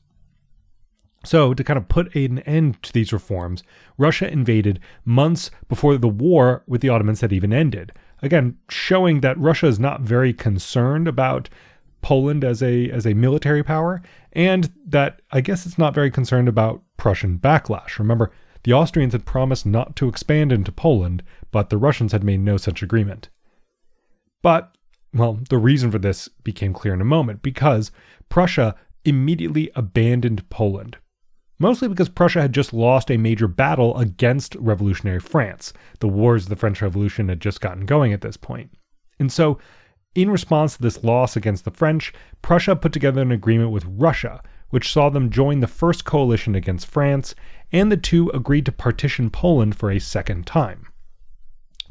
So, 1.25 1.53
to 1.53 1.63
kind 1.63 1.77
of 1.77 1.89
put 1.89 2.15
an 2.15 2.39
end 2.39 2.81
to 2.83 2.93
these 2.93 3.11
reforms, 3.11 3.63
Russia 3.97 4.31
invaded 4.31 4.79
months 5.03 5.51
before 5.67 5.97
the 5.97 6.07
war 6.07 6.63
with 6.65 6.81
the 6.81 6.89
Ottomans 6.89 7.21
had 7.21 7.33
even 7.33 7.51
ended. 7.51 7.91
Again, 8.21 8.57
showing 8.69 9.21
that 9.21 9.37
Russia 9.37 9.67
is 9.67 9.79
not 9.79 10.01
very 10.01 10.33
concerned 10.33 11.07
about 11.07 11.49
Poland 12.01 12.45
as 12.45 12.63
a 12.63 12.89
as 12.89 13.05
a 13.05 13.13
military 13.13 13.63
power, 13.63 14.01
and 14.31 14.71
that 14.85 15.21
I 15.31 15.41
guess 15.41 15.65
it's 15.65 15.77
not 15.77 15.93
very 15.93 16.09
concerned 16.09 16.47
about 16.47 16.83
Prussian 16.95 17.37
backlash. 17.37 17.99
Remember, 17.99 18.31
the 18.63 18.73
Austrians 18.73 19.13
had 19.13 19.25
promised 19.25 19.65
not 19.65 19.95
to 19.97 20.07
expand 20.07 20.51
into 20.51 20.71
Poland, 20.71 21.23
but 21.51 21.69
the 21.69 21.77
Russians 21.77 22.11
had 22.11 22.23
made 22.23 22.39
no 22.39 22.57
such 22.57 22.83
agreement. 22.83 23.29
But, 24.41 24.75
well, 25.13 25.39
the 25.49 25.57
reason 25.57 25.91
for 25.91 25.99
this 25.99 26.27
became 26.43 26.73
clear 26.73 26.93
in 26.93 27.01
a 27.01 27.05
moment 27.05 27.41
because 27.41 27.91
Prussia 28.29 28.75
immediately 29.05 29.71
abandoned 29.75 30.49
Poland. 30.49 30.97
Mostly 31.59 31.89
because 31.89 32.09
Prussia 32.09 32.41
had 32.41 32.53
just 32.53 32.73
lost 32.73 33.11
a 33.11 33.17
major 33.17 33.47
battle 33.47 33.97
against 33.97 34.55
revolutionary 34.55 35.19
France. 35.19 35.73
The 35.99 36.07
wars 36.07 36.43
of 36.43 36.49
the 36.49 36.55
French 36.55 36.81
Revolution 36.81 37.27
had 37.27 37.41
just 37.41 37.59
gotten 37.59 37.85
going 37.85 38.13
at 38.13 38.21
this 38.21 38.37
point. 38.37 38.71
And 39.19 39.31
so, 39.31 39.59
in 40.15 40.29
response 40.29 40.75
to 40.75 40.81
this 40.81 41.03
loss 41.03 41.35
against 41.35 41.65
the 41.65 41.71
French, 41.71 42.13
Prussia 42.41 42.75
put 42.75 42.93
together 42.93 43.21
an 43.21 43.31
agreement 43.31 43.71
with 43.71 43.85
Russia, 43.85 44.41
which 44.69 44.91
saw 44.91 45.09
them 45.09 45.29
join 45.29 45.59
the 45.59 45.67
first 45.67 46.05
coalition 46.05 46.55
against 46.55 46.87
France, 46.87 47.35
and 47.71 47.91
the 47.91 47.97
two 47.97 48.29
agreed 48.33 48.65
to 48.65 48.71
partition 48.71 49.29
Poland 49.29 49.75
for 49.75 49.91
a 49.91 49.99
second 49.99 50.47
time. 50.47 50.87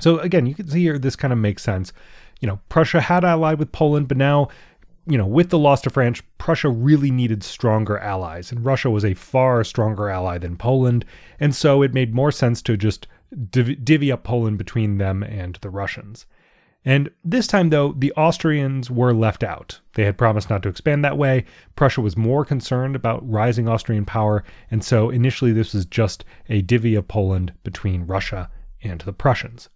So, 0.00 0.18
again, 0.18 0.46
you 0.46 0.54
can 0.54 0.68
see 0.68 0.80
here 0.80 0.98
this 0.98 1.16
kind 1.16 1.32
of 1.32 1.38
makes 1.38 1.62
sense 1.62 1.92
you 2.40 2.46
know, 2.46 2.60
Prussia 2.68 3.00
had 3.00 3.25
allied 3.25 3.58
with 3.58 3.72
Poland, 3.72 4.08
but 4.08 4.16
now, 4.16 4.48
you 5.09 5.17
know, 5.17 5.27
with 5.27 5.49
the 5.49 5.59
loss 5.59 5.81
to 5.83 5.91
France, 5.91 6.23
Prussia 6.37 6.69
really 6.69 7.11
needed 7.11 7.43
stronger 7.43 7.99
allies, 7.99 8.53
and 8.53 8.65
Russia 8.65 8.91
was 8.91 9.05
a 9.05 9.15
far 9.15 9.65
stronger 9.65 10.11
ally 10.11 10.37
than 10.37 10.57
Poland, 10.57 11.05
and 11.41 11.55
so 11.55 11.83
it 11.83 11.95
made 11.95 12.15
more 12.15 12.31
sense 12.31 12.61
to 12.62 12.77
just 12.77 13.07
div- 13.50 13.85
divvy 13.85 14.12
up 14.12 14.23
Poland 14.23 14.59
between 14.59 14.99
them 14.99 15.23
and 15.23 15.57
the 15.62 15.71
Russians. 15.71 16.27
And 16.85 17.11
this 17.25 17.47
time, 17.47 17.71
though, 17.71 17.93
the 17.93 18.12
Austrians 18.12 18.91
were 18.91 19.12
left 19.12 19.43
out. 19.43 19.81
They 19.95 20.05
had 20.05 20.19
promised 20.19 20.50
not 20.50 20.62
to 20.62 20.69
expand 20.69 21.05
that 21.05 21.19
way. 21.19 21.45
Prussia 21.75 22.00
was 22.00 22.17
more 22.17 22.45
concerned 22.45 22.95
about 22.95 23.29
rising 23.29 23.69
Austrian 23.69 24.05
power, 24.05 24.45
and 24.71 24.85
so 24.85 25.09
initially 25.09 25.53
this 25.53 25.75
was 25.75 25.87
just 25.87 26.25
a 26.49 26.62
divvy 26.62 26.95
of 26.95 27.09
Poland 27.09 27.53
between 27.65 28.07
Russia 28.07 28.50
and 28.83 29.00
the 29.00 29.12
Prussians 29.12 29.71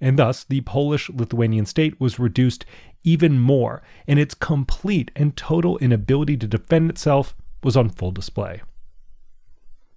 and 0.00 0.18
thus 0.18 0.44
the 0.44 0.60
Polish 0.62 1.10
Lithuanian 1.10 1.66
state 1.66 2.00
was 2.00 2.18
reduced 2.18 2.64
even 3.04 3.38
more, 3.38 3.82
and 4.06 4.18
its 4.18 4.34
complete 4.34 5.10
and 5.16 5.36
total 5.36 5.78
inability 5.78 6.36
to 6.36 6.46
defend 6.46 6.90
itself 6.90 7.34
was 7.62 7.76
on 7.76 7.88
full 7.88 8.10
display. 8.10 8.62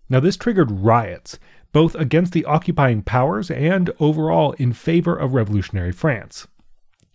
Now, 0.10 0.20
this 0.20 0.38
triggered 0.38 0.72
riots, 0.72 1.39
both 1.72 1.96
against 1.96 2.34
the 2.34 2.46
occupying 2.46 3.01
powers 3.01 3.50
and 3.50 3.89
overall 4.00 4.51
in 4.53 4.74
favor 4.74 5.15
of 5.15 5.34
revolutionary 5.34 5.91
France. 5.91 6.48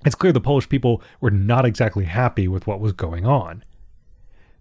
It's 0.05 0.15
clear 0.15 0.33
the 0.33 0.41
Polish 0.41 0.69
people 0.69 1.03
were 1.21 1.31
not 1.31 1.67
exactly 1.67 2.05
happy 2.05 2.49
with 2.49 2.67
what 2.67 2.81
was 2.81 2.93
going 2.93 3.27
on. 3.27 3.63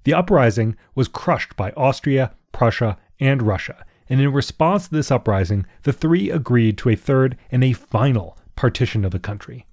The 0.03 0.13
uprising 0.13 0.75
was 0.95 1.07
crushed 1.07 1.55
by 1.55 1.71
Austria, 1.71 2.33
Prussia, 2.51 2.97
and 3.19 3.41
Russia, 3.41 3.85
and 4.09 4.21
in 4.21 4.31
response 4.31 4.87
to 4.87 4.95
this 4.95 5.11
uprising, 5.11 5.65
the 5.83 5.93
three 5.93 6.29
agreed 6.29 6.77
to 6.79 6.89
a 6.89 6.95
third 6.95 7.37
and 7.51 7.63
a 7.63 7.73
final 7.73 8.37
partition 8.55 9.03
of 9.03 9.11
the 9.11 9.19
country. 9.19 9.65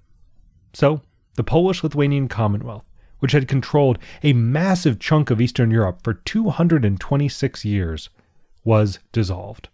So, 0.73 1.01
the 1.35 1.43
Polish 1.43 1.83
Lithuanian 1.83 2.27
Commonwealth, 2.27 2.85
which 3.19 3.31
had 3.31 3.47
controlled 3.47 3.99
a 4.21 4.33
massive 4.33 4.99
chunk 4.99 5.29
of 5.29 5.39
Eastern 5.39 5.71
Europe 5.71 6.01
for 6.03 6.13
226 6.13 7.65
years, 7.65 8.09
was 8.63 8.99
dissolved. 9.11 9.69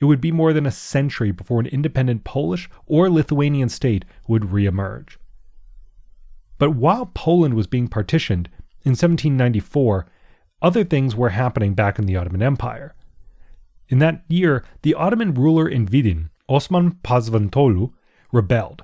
It 0.00 0.06
would 0.06 0.20
be 0.20 0.32
more 0.32 0.52
than 0.52 0.66
a 0.66 0.72
century 0.72 1.30
before 1.30 1.60
an 1.60 1.66
independent 1.66 2.24
Polish 2.24 2.68
or 2.86 3.08
Lithuanian 3.08 3.68
state 3.68 4.04
would 4.26 4.42
reemerge. 4.42 5.16
But 6.58 6.70
while 6.70 7.06
Poland 7.06 7.54
was 7.54 7.66
being 7.66 7.88
partitioned 7.88 8.48
in 8.84 8.92
1794, 8.92 10.06
other 10.60 10.84
things 10.84 11.14
were 11.14 11.30
happening 11.30 11.74
back 11.74 11.98
in 11.98 12.06
the 12.06 12.16
Ottoman 12.16 12.42
Empire. 12.42 12.94
In 13.88 13.98
that 13.98 14.22
year, 14.28 14.64
the 14.82 14.94
Ottoman 14.94 15.34
ruler 15.34 15.68
in 15.68 15.86
Vidin, 15.86 16.30
Osman 16.48 16.92
Pazvantoğlu, 17.04 17.92
rebelled. 18.32 18.82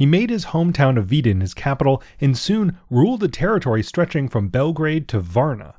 He 0.00 0.06
made 0.06 0.30
his 0.30 0.46
hometown 0.46 0.96
of 0.96 1.08
Vidin 1.08 1.42
his 1.42 1.52
capital 1.52 2.02
and 2.22 2.34
soon 2.34 2.78
ruled 2.88 3.22
a 3.22 3.28
territory 3.28 3.82
stretching 3.82 4.30
from 4.30 4.48
Belgrade 4.48 5.08
to 5.08 5.20
Varna. 5.20 5.74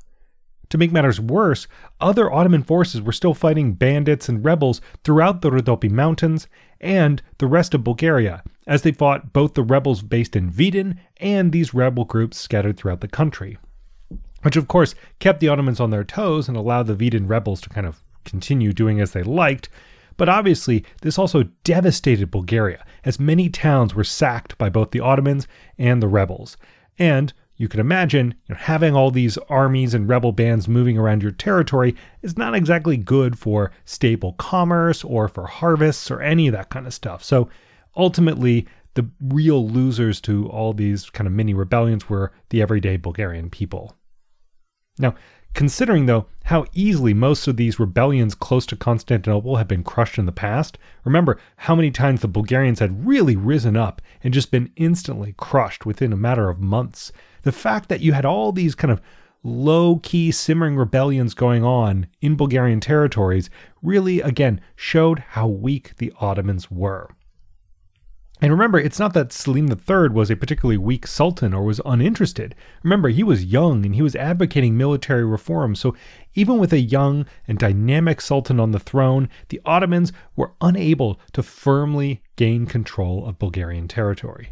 To 0.68 0.78
make 0.78 0.92
matters 0.92 1.18
worse, 1.18 1.66
other 2.00 2.32
Ottoman 2.32 2.62
forces 2.62 3.02
were 3.02 3.10
still 3.10 3.34
fighting 3.34 3.72
bandits 3.72 4.28
and 4.28 4.44
rebels 4.44 4.80
throughout 5.02 5.42
the 5.42 5.50
Rodopi 5.50 5.90
Mountains 5.90 6.46
and 6.80 7.20
the 7.38 7.48
rest 7.48 7.74
of 7.74 7.82
Bulgaria, 7.82 8.44
as 8.64 8.82
they 8.82 8.92
fought 8.92 9.32
both 9.32 9.54
the 9.54 9.64
rebels 9.64 10.02
based 10.02 10.36
in 10.36 10.48
Vidin 10.48 11.00
and 11.16 11.50
these 11.50 11.74
rebel 11.74 12.04
groups 12.04 12.38
scattered 12.38 12.76
throughout 12.76 13.00
the 13.00 13.08
country. 13.08 13.58
Which, 14.42 14.54
of 14.54 14.68
course, 14.68 14.94
kept 15.18 15.40
the 15.40 15.48
Ottomans 15.48 15.80
on 15.80 15.90
their 15.90 16.04
toes 16.04 16.46
and 16.46 16.56
allowed 16.56 16.86
the 16.86 16.94
Vidin 16.94 17.28
rebels 17.28 17.60
to 17.62 17.68
kind 17.70 17.88
of 17.88 18.04
continue 18.24 18.72
doing 18.72 19.00
as 19.00 19.14
they 19.14 19.24
liked. 19.24 19.68
But 20.22 20.28
obviously, 20.28 20.84
this 21.00 21.18
also 21.18 21.48
devastated 21.64 22.30
Bulgaria, 22.30 22.86
as 23.04 23.18
many 23.18 23.48
towns 23.48 23.96
were 23.96 24.04
sacked 24.04 24.56
by 24.56 24.68
both 24.68 24.92
the 24.92 25.00
Ottomans 25.00 25.48
and 25.78 26.00
the 26.00 26.06
rebels. 26.06 26.56
And 26.96 27.32
you 27.56 27.66
can 27.66 27.80
imagine 27.80 28.36
you 28.46 28.54
know, 28.54 28.60
having 28.60 28.94
all 28.94 29.10
these 29.10 29.36
armies 29.48 29.94
and 29.94 30.08
rebel 30.08 30.30
bands 30.30 30.68
moving 30.68 30.96
around 30.96 31.24
your 31.24 31.32
territory 31.32 31.96
is 32.22 32.36
not 32.36 32.54
exactly 32.54 32.96
good 32.96 33.36
for 33.36 33.72
stable 33.84 34.34
commerce 34.34 35.02
or 35.02 35.26
for 35.26 35.48
harvests 35.48 36.08
or 36.08 36.22
any 36.22 36.46
of 36.46 36.52
that 36.52 36.70
kind 36.70 36.86
of 36.86 36.94
stuff. 36.94 37.24
So 37.24 37.48
ultimately, 37.96 38.68
the 38.94 39.10
real 39.20 39.68
losers 39.68 40.20
to 40.20 40.48
all 40.50 40.72
these 40.72 41.10
kind 41.10 41.26
of 41.26 41.32
mini 41.32 41.52
rebellions 41.52 42.08
were 42.08 42.30
the 42.50 42.62
everyday 42.62 42.96
Bulgarian 42.96 43.50
people. 43.50 43.96
Now, 45.00 45.16
Considering, 45.54 46.06
though, 46.06 46.26
how 46.44 46.64
easily 46.72 47.12
most 47.12 47.46
of 47.46 47.56
these 47.56 47.78
rebellions 47.78 48.34
close 48.34 48.64
to 48.66 48.76
Constantinople 48.76 49.56
have 49.56 49.68
been 49.68 49.84
crushed 49.84 50.18
in 50.18 50.26
the 50.26 50.32
past, 50.32 50.78
remember 51.04 51.38
how 51.56 51.74
many 51.74 51.90
times 51.90 52.20
the 52.20 52.28
Bulgarians 52.28 52.78
had 52.78 53.06
really 53.06 53.36
risen 53.36 53.76
up 53.76 54.00
and 54.24 54.32
just 54.32 54.50
been 54.50 54.72
instantly 54.76 55.34
crushed 55.36 55.84
within 55.84 56.12
a 56.12 56.16
matter 56.16 56.48
of 56.48 56.58
months. 56.60 57.12
The 57.42 57.52
fact 57.52 57.88
that 57.90 58.00
you 58.00 58.12
had 58.12 58.24
all 58.24 58.52
these 58.52 58.74
kind 58.74 58.90
of 58.90 59.00
low 59.42 59.98
key 60.02 60.30
simmering 60.30 60.76
rebellions 60.76 61.34
going 61.34 61.64
on 61.64 62.06
in 62.20 62.36
Bulgarian 62.36 62.80
territories 62.80 63.50
really, 63.82 64.20
again, 64.20 64.60
showed 64.74 65.18
how 65.30 65.46
weak 65.46 65.96
the 65.98 66.12
Ottomans 66.20 66.70
were. 66.70 67.10
And 68.42 68.50
remember, 68.50 68.80
it's 68.80 68.98
not 68.98 69.14
that 69.14 69.32
Selim 69.32 69.68
III 69.70 70.08
was 70.08 70.28
a 70.28 70.34
particularly 70.34 70.76
weak 70.76 71.06
sultan 71.06 71.54
or 71.54 71.62
was 71.62 71.80
uninterested. 71.84 72.56
Remember, 72.82 73.08
he 73.08 73.22
was 73.22 73.44
young 73.44 73.86
and 73.86 73.94
he 73.94 74.02
was 74.02 74.16
advocating 74.16 74.76
military 74.76 75.24
reform. 75.24 75.76
So 75.76 75.94
even 76.34 76.58
with 76.58 76.72
a 76.72 76.80
young 76.80 77.24
and 77.46 77.56
dynamic 77.56 78.20
sultan 78.20 78.58
on 78.58 78.72
the 78.72 78.80
throne, 78.80 79.28
the 79.50 79.60
Ottomans 79.64 80.12
were 80.34 80.54
unable 80.60 81.20
to 81.34 81.42
firmly 81.44 82.20
gain 82.34 82.66
control 82.66 83.24
of 83.28 83.38
Bulgarian 83.38 83.86
territory. 83.86 84.48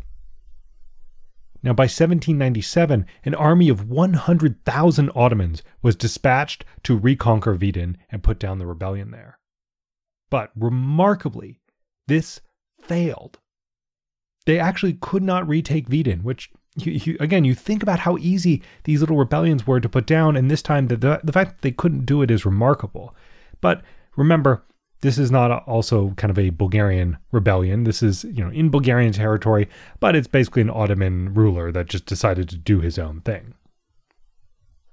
Now, 1.61 1.73
by 1.73 1.82
1797, 1.82 3.04
an 3.25 3.35
army 3.35 3.68
of 3.68 3.88
100,000 3.88 5.11
Ottomans 5.16 5.64
was 5.82 5.97
dispatched 5.97 6.64
to 6.85 6.97
reconquer 6.97 7.56
Vidin 7.56 7.97
and 8.09 8.23
put 8.23 8.38
down 8.38 8.61
the 8.61 8.68
rebellion 8.68 9.11
there. 9.11 9.40
But 10.30 10.52
remarkably, 10.54 11.59
this 12.06 12.40
failed 12.80 13.40
they 14.47 14.59
actually 14.59 14.94
could 14.94 15.23
not 15.23 15.49
retake 15.49 15.88
Vidin, 15.88 16.23
which 16.23 16.50
you, 16.76 16.92
you, 16.92 17.16
again, 17.20 17.44
you 17.44 17.54
think 17.54 17.82
about 17.82 18.00
how 18.00 18.16
easy 18.18 18.62
these 18.85 19.00
little 19.00 19.16
rebellions 19.16 19.66
were 19.66 19.80
to 19.80 19.88
put 19.88 20.06
down, 20.06 20.37
and 20.37 20.50
this 20.50 20.62
time 20.62 20.87
the, 20.87 20.97
the, 20.97 21.20
the 21.23 21.32
fact 21.32 21.50
that 21.50 21.62
they 21.62 21.73
couldn't 21.73 22.06
do 22.06 22.23
it 22.23 22.30
is 22.30 22.47
remarkable. 22.47 23.14
But 23.61 23.82
remember, 24.16 24.64
this 25.00 25.18
is 25.18 25.30
not 25.30 25.50
also 25.66 26.11
kind 26.11 26.30
of 26.30 26.38
a 26.38 26.50
Bulgarian 26.50 27.16
rebellion. 27.32 27.85
This 27.85 28.02
is, 28.02 28.25
you 28.25 28.44
know, 28.44 28.50
in 28.50 28.70
Bulgarian 28.70 29.12
territory, 29.12 29.68
but 29.99 30.14
it's 30.14 30.28
basically 30.28 30.62
an 30.62 30.70
Ottoman 30.70 31.35
ruler 31.35 31.73
that 31.73 31.87
just 31.87 32.06
decided 32.06 32.49
to 32.50 32.56
do 32.56 32.80
his 32.80 32.99
own 32.99 33.23
thing. 33.23 33.54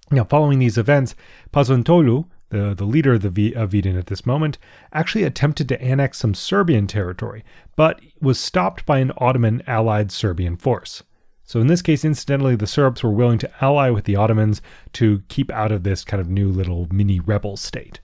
Now, 0.10 0.24
following 0.24 0.60
these 0.60 0.78
events, 0.78 1.16
Pazvantoğlu, 1.52 2.26
the, 2.50 2.74
the 2.74 2.86
leader 2.86 3.14
of 3.14 3.22
the 3.22 3.30
v, 3.30 3.54
of 3.54 3.72
Vidin 3.72 3.98
at 3.98 4.08
this 4.08 4.26
moment, 4.26 4.58
actually 4.94 5.24
attempted 5.24 5.68
to 5.70 5.82
annex 5.82 6.18
some 6.18 6.34
Serbian 6.34 6.88
territory, 6.88 7.44
but 7.76 8.00
was 8.22 8.40
stopped 8.40 8.86
by 8.86 9.00
an 9.00 9.12
Ottoman 9.18 9.62
allied 9.68 10.12
Serbian 10.12 10.58
force. 10.58 11.04
So, 11.44 11.62
in 11.62 11.68
this 11.68 11.82
case, 11.82 12.04
incidentally, 12.04 12.58
the 12.58 12.68
Serbs 12.68 13.04
were 13.04 13.12
willing 13.12 13.40
to 13.40 13.52
ally 13.62 13.90
with 13.90 14.04
the 14.04 14.18
Ottomans 14.18 14.62
to 14.94 15.24
keep 15.30 15.50
out 15.52 15.72
of 15.72 15.84
this 15.84 16.04
kind 16.04 16.20
of 16.20 16.30
new 16.30 16.52
little 16.52 16.88
mini 16.92 17.22
rebel 17.22 17.56
state. 17.56 18.02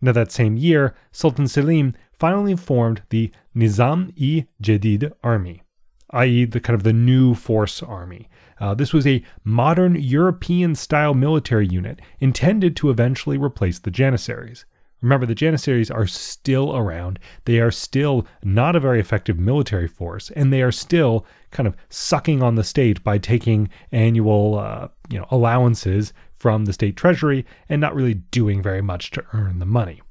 Now, 0.00 0.12
that 0.12 0.30
same 0.30 0.58
year, 0.58 0.94
Sultan 1.10 1.48
Selim 1.48 1.94
finally 2.12 2.54
formed 2.54 3.02
the 3.08 3.32
Nizam-i 3.56 4.46
Jadid 4.62 5.10
army, 5.24 5.62
i.e., 6.10 6.44
the 6.44 6.60
kind 6.60 6.74
of 6.74 6.82
the 6.82 6.92
new 6.92 7.34
force 7.34 7.82
army. 7.82 8.28
Uh, 8.60 8.74
this 8.74 8.92
was 8.92 9.06
a 9.06 9.22
modern 9.44 9.94
European 9.94 10.74
style 10.74 11.14
military 11.14 11.66
unit 11.66 12.00
intended 12.20 12.76
to 12.76 12.90
eventually 12.90 13.38
replace 13.38 13.78
the 13.78 13.90
Janissaries. 13.90 14.64
Remember, 15.00 15.26
the 15.26 15.34
Janissaries 15.34 15.90
are 15.94 16.06
still 16.08 16.76
around. 16.76 17.20
They 17.44 17.60
are 17.60 17.70
still 17.70 18.26
not 18.42 18.74
a 18.74 18.80
very 18.80 18.98
effective 18.98 19.38
military 19.38 19.86
force, 19.86 20.30
and 20.30 20.52
they 20.52 20.60
are 20.60 20.72
still 20.72 21.24
kind 21.52 21.68
of 21.68 21.76
sucking 21.88 22.42
on 22.42 22.56
the 22.56 22.64
state 22.64 23.04
by 23.04 23.18
taking 23.18 23.68
annual, 23.92 24.58
uh, 24.58 24.88
you 25.08 25.18
know, 25.18 25.26
allowances 25.30 26.12
from 26.36 26.64
the 26.64 26.72
state 26.72 26.96
treasury 26.96 27.46
and 27.68 27.80
not 27.80 27.94
really 27.94 28.14
doing 28.14 28.60
very 28.60 28.82
much 28.82 29.10
to 29.12 29.24
earn 29.32 29.60
the 29.60 29.66
money. 29.66 30.02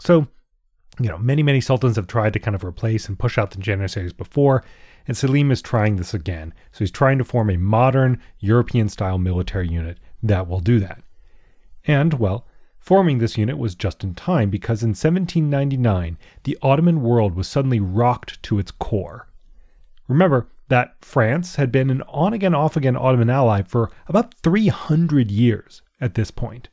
So, 0.00 0.26
you 1.00 1.08
know, 1.08 1.18
many, 1.18 1.42
many 1.42 1.62
sultans 1.62 1.96
have 1.96 2.06
tried 2.06 2.34
to 2.34 2.38
kind 2.38 2.54
of 2.54 2.64
replace 2.64 3.08
and 3.08 3.18
push 3.18 3.38
out 3.38 3.52
the 3.52 3.58
Janissaries 3.58 4.12
before, 4.12 4.64
and 5.06 5.16
Selim 5.16 5.50
is 5.50 5.62
trying 5.62 5.96
this 5.96 6.14
again. 6.14 6.52
So 6.72 6.80
he's 6.80 6.90
trying 6.90 7.18
to 7.18 7.24
form 7.24 7.50
a 7.50 7.56
modern 7.56 8.20
European 8.40 8.88
style 8.88 9.18
military 9.18 9.68
unit 9.68 9.98
that 10.22 10.48
will 10.48 10.60
do 10.60 10.80
that. 10.80 11.02
And, 11.86 12.14
well, 12.14 12.46
forming 12.78 13.18
this 13.18 13.38
unit 13.38 13.58
was 13.58 13.74
just 13.74 14.02
in 14.02 14.14
time 14.14 14.50
because 14.50 14.82
in 14.82 14.90
1799, 14.90 16.18
the 16.44 16.58
Ottoman 16.62 17.02
world 17.02 17.34
was 17.34 17.48
suddenly 17.48 17.80
rocked 17.80 18.42
to 18.44 18.58
its 18.58 18.70
core. 18.70 19.28
Remember 20.08 20.48
that 20.68 20.96
France 21.00 21.56
had 21.56 21.70
been 21.70 21.90
an 21.90 22.02
on 22.08 22.32
again, 22.32 22.54
off 22.54 22.76
again 22.76 22.96
Ottoman 22.96 23.30
ally 23.30 23.62
for 23.62 23.90
about 24.08 24.34
300 24.34 25.30
years 25.30 25.82
at 26.00 26.14
this 26.14 26.30
point. 26.30 26.68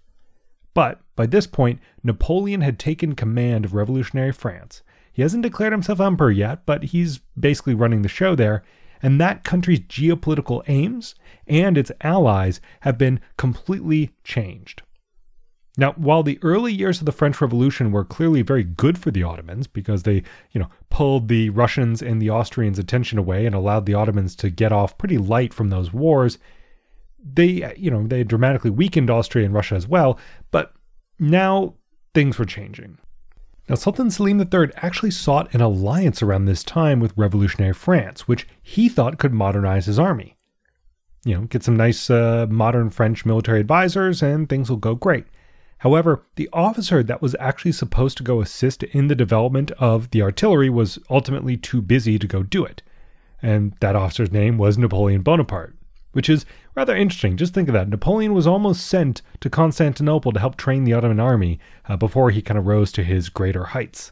But 0.74 1.02
by 1.16 1.28
this 1.28 1.46
point, 1.46 1.80
Napoleon 2.02 2.62
had 2.62 2.80
taken 2.80 3.13
command 3.13 3.66
of 3.66 3.75
revolutionary 3.75 4.32
France 4.32 4.82
he 5.13 5.22
hasn't 5.22 5.43
declared 5.43 5.72
himself 5.72 6.01
emperor 6.01 6.32
yet, 6.32 6.65
but 6.65 6.86
he's 6.86 7.20
basically 7.39 7.75
running 7.75 8.01
the 8.01 8.10
show 8.10 8.36
there. 8.36 8.63
And 9.01 9.22
that 9.22 9.43
country's 9.43 9.82
geopolitical 9.82 10.63
aims 10.67 11.13
and 11.46 11.77
its 11.77 11.91
allies 12.01 12.60
have 12.82 12.98
been 12.98 13.20
completely 13.38 14.12
changed. 14.24 14.82
Now, 15.77 15.93
while 15.93 16.24
the 16.24 16.39
early 16.41 16.72
years 16.72 17.00
of 17.00 17.05
the 17.05 17.12
French 17.12 17.41
Revolution 17.41 17.91
were 17.91 18.05
clearly 18.05 18.43
very 18.43 18.63
good 18.63 18.98
for 18.98 19.12
the 19.12 19.24
Ottomans 19.24 19.65
because 19.65 20.03
they, 20.03 20.24
you 20.51 20.60
know, 20.60 20.70
pulled 20.89 21.27
the 21.27 21.50
Russians 21.50 22.01
and 22.01 22.22
the 22.22 22.29
Austrians' 22.29 22.77
attention 22.77 23.17
away 23.17 23.46
and 23.46 23.55
allowed 23.55 23.86
the 23.86 23.96
Ottomans 23.96 24.36
to 24.38 24.50
get 24.50 24.72
off 24.72 24.98
pretty 24.98 25.17
light 25.17 25.53
from 25.53 25.70
those 25.70 25.91
wars, 25.91 26.38
they, 27.24 27.74
you 27.75 27.89
know, 27.89 28.05
they 28.05 28.24
dramatically 28.24 28.70
weakened 28.70 29.10
Austria 29.10 29.46
and 29.46 29.53
Russia 29.53 29.75
as 29.75 29.88
well, 29.88 30.20
but 30.51 30.74
now 31.20 31.74
things 32.13 32.38
were 32.38 32.46
changing. 32.46 32.98
Now, 33.70 33.75
Sultan 33.75 34.12
Selim 34.12 34.41
III 34.41 34.72
actually 34.77 35.12
sought 35.12 35.53
an 35.53 35.62
alliance 35.62 36.21
around 36.21 36.45
this 36.45 36.63
time 36.63 36.99
with 36.99 37.17
revolutionary 37.17 37.73
France, 37.73 38.28
which 38.28 38.47
he 38.62 38.89
thought 38.89 39.17
could 39.17 39.34
modernize 39.34 39.86
his 39.86 39.97
army. 39.97 40.36
You 41.23 41.36
know, 41.36 41.41
get 41.43 41.63
some 41.63 41.78
nice 41.78 42.10
uh, 42.10 42.47
modern 42.49 42.89
French 42.89 43.26
military 43.26 43.62
advisors, 43.62 44.21
and 44.21 44.49
things 44.49 44.69
will 44.69 44.78
go 44.78 44.95
great. 44.95 45.26
However, 45.78 46.26
the 46.36 46.49
officer 46.52 47.04
that 47.04 47.21
was 47.21 47.36
actually 47.39 47.71
supposed 47.71 48.17
to 48.17 48.23
go 48.23 48.41
assist 48.41 48.84
in 48.84 49.08
the 49.08 49.15
development 49.15 49.71
of 49.71 50.12
the 50.12 50.21
artillery 50.21 50.69
was 50.69 50.99
ultimately 51.10 51.56
too 51.56 51.82
busy 51.82 52.19
to 52.19 52.28
go 52.28 52.43
do 52.43 52.65
it. 52.65 52.82
And 53.41 53.76
that 53.80 53.95
officer's 53.95 54.32
name 54.32 54.58
was 54.58 54.78
Napoleon 54.78 55.21
Bonaparte 55.21 55.76
which 56.13 56.30
is 56.30 56.45
rather 56.76 56.95
interesting. 56.95 57.38
Just 57.38 57.54
think 57.54 57.67
of 57.67 57.73
that. 57.73 57.89
Napoleon 57.89 58.34
was 58.34 58.47
almost 58.47 58.88
sent 58.88 59.21
to 59.41 59.49
Constantinople 59.49 60.32
to 60.32 60.39
help 60.39 60.56
train 60.56 60.86
the 60.86 60.93
Ottoman 60.93 61.19
army 61.19 61.60
uh, 61.88 61.97
before 61.97 62.32
he 62.32 62.41
kind 62.41 62.58
of 62.58 62.65
rose 62.65 62.91
to 62.93 63.04
his 63.04 63.30
greater 63.30 63.65
heights. 63.65 64.12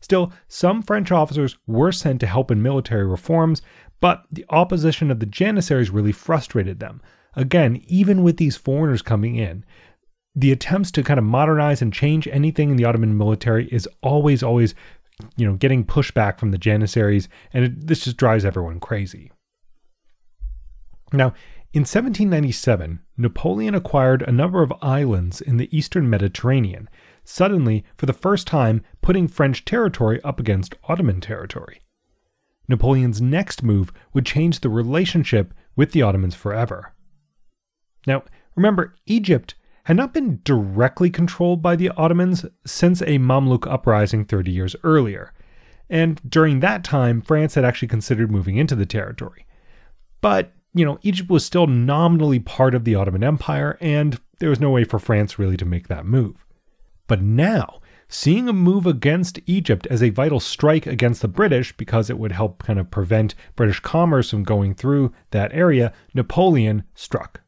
Still, 0.00 0.32
some 0.48 0.82
French 0.82 1.12
officers 1.12 1.56
were 1.66 1.92
sent 1.92 2.20
to 2.20 2.26
help 2.26 2.50
in 2.50 2.62
military 2.62 3.04
reforms, 3.04 3.62
but 4.00 4.24
the 4.30 4.44
opposition 4.50 5.10
of 5.10 5.20
the 5.20 5.26
Janissaries 5.26 5.90
really 5.90 6.12
frustrated 6.12 6.80
them. 6.80 7.00
Again, 7.34 7.82
even 7.86 8.22
with 8.22 8.36
these 8.36 8.56
foreigners 8.56 9.00
coming 9.00 9.36
in, 9.36 9.64
the 10.34 10.52
attempts 10.52 10.90
to 10.92 11.02
kind 11.02 11.18
of 11.18 11.24
modernize 11.24 11.82
and 11.82 11.92
change 11.92 12.26
anything 12.28 12.70
in 12.70 12.76
the 12.76 12.84
Ottoman 12.84 13.16
military 13.16 13.68
is 13.68 13.88
always, 14.02 14.42
always, 14.42 14.74
you 15.36 15.46
know, 15.46 15.54
getting 15.54 15.84
pushback 15.84 16.38
from 16.38 16.50
the 16.50 16.58
Janissaries, 16.58 17.28
and 17.52 17.64
it, 17.64 17.86
this 17.86 18.04
just 18.04 18.16
drives 18.16 18.44
everyone 18.44 18.80
crazy. 18.80 19.30
Now, 21.12 21.34
in 21.74 21.82
1797, 21.82 23.00
Napoleon 23.16 23.74
acquired 23.74 24.22
a 24.22 24.32
number 24.32 24.62
of 24.62 24.72
islands 24.82 25.40
in 25.40 25.56
the 25.56 25.74
eastern 25.76 26.08
Mediterranean, 26.08 26.88
suddenly, 27.24 27.84
for 27.96 28.06
the 28.06 28.12
first 28.12 28.46
time, 28.46 28.82
putting 29.00 29.26
French 29.26 29.64
territory 29.64 30.20
up 30.22 30.38
against 30.38 30.74
Ottoman 30.84 31.20
territory. 31.20 31.80
Napoleon's 32.68 33.20
next 33.20 33.62
move 33.62 33.92
would 34.12 34.26
change 34.26 34.60
the 34.60 34.68
relationship 34.68 35.54
with 35.74 35.92
the 35.92 36.02
Ottomans 36.02 36.34
forever. 36.34 36.92
Now, 38.06 38.24
remember, 38.54 38.94
Egypt 39.06 39.54
had 39.84 39.96
not 39.96 40.14
been 40.14 40.40
directly 40.44 41.10
controlled 41.10 41.62
by 41.62 41.76
the 41.76 41.90
Ottomans 41.90 42.44
since 42.66 43.02
a 43.02 43.18
Mamluk 43.18 43.66
uprising 43.66 44.24
30 44.24 44.50
years 44.50 44.76
earlier, 44.84 45.32
and 45.88 46.20
during 46.28 46.60
that 46.60 46.84
time, 46.84 47.20
France 47.20 47.54
had 47.54 47.64
actually 47.64 47.88
considered 47.88 48.30
moving 48.30 48.56
into 48.56 48.74
the 48.74 48.86
territory. 48.86 49.46
But 50.20 50.52
you 50.74 50.84
know, 50.84 50.98
Egypt 51.02 51.30
was 51.30 51.44
still 51.44 51.66
nominally 51.66 52.38
part 52.38 52.74
of 52.74 52.84
the 52.84 52.94
Ottoman 52.94 53.24
Empire, 53.24 53.76
and 53.80 54.18
there 54.38 54.50
was 54.50 54.60
no 54.60 54.70
way 54.70 54.84
for 54.84 54.98
France 54.98 55.38
really 55.38 55.56
to 55.56 55.64
make 55.64 55.88
that 55.88 56.06
move. 56.06 56.46
But 57.06 57.22
now, 57.22 57.80
seeing 58.08 58.48
a 58.48 58.52
move 58.52 58.86
against 58.86 59.40
Egypt 59.46 59.86
as 59.90 60.02
a 60.02 60.10
vital 60.10 60.40
strike 60.40 60.86
against 60.86 61.22
the 61.22 61.28
British 61.28 61.76
because 61.76 62.08
it 62.08 62.18
would 62.18 62.32
help 62.32 62.62
kind 62.62 62.78
of 62.78 62.90
prevent 62.90 63.34
British 63.56 63.80
commerce 63.80 64.30
from 64.30 64.44
going 64.44 64.74
through 64.74 65.12
that 65.30 65.52
area, 65.52 65.92
Napoleon 66.14 66.84
struck. 66.94 67.42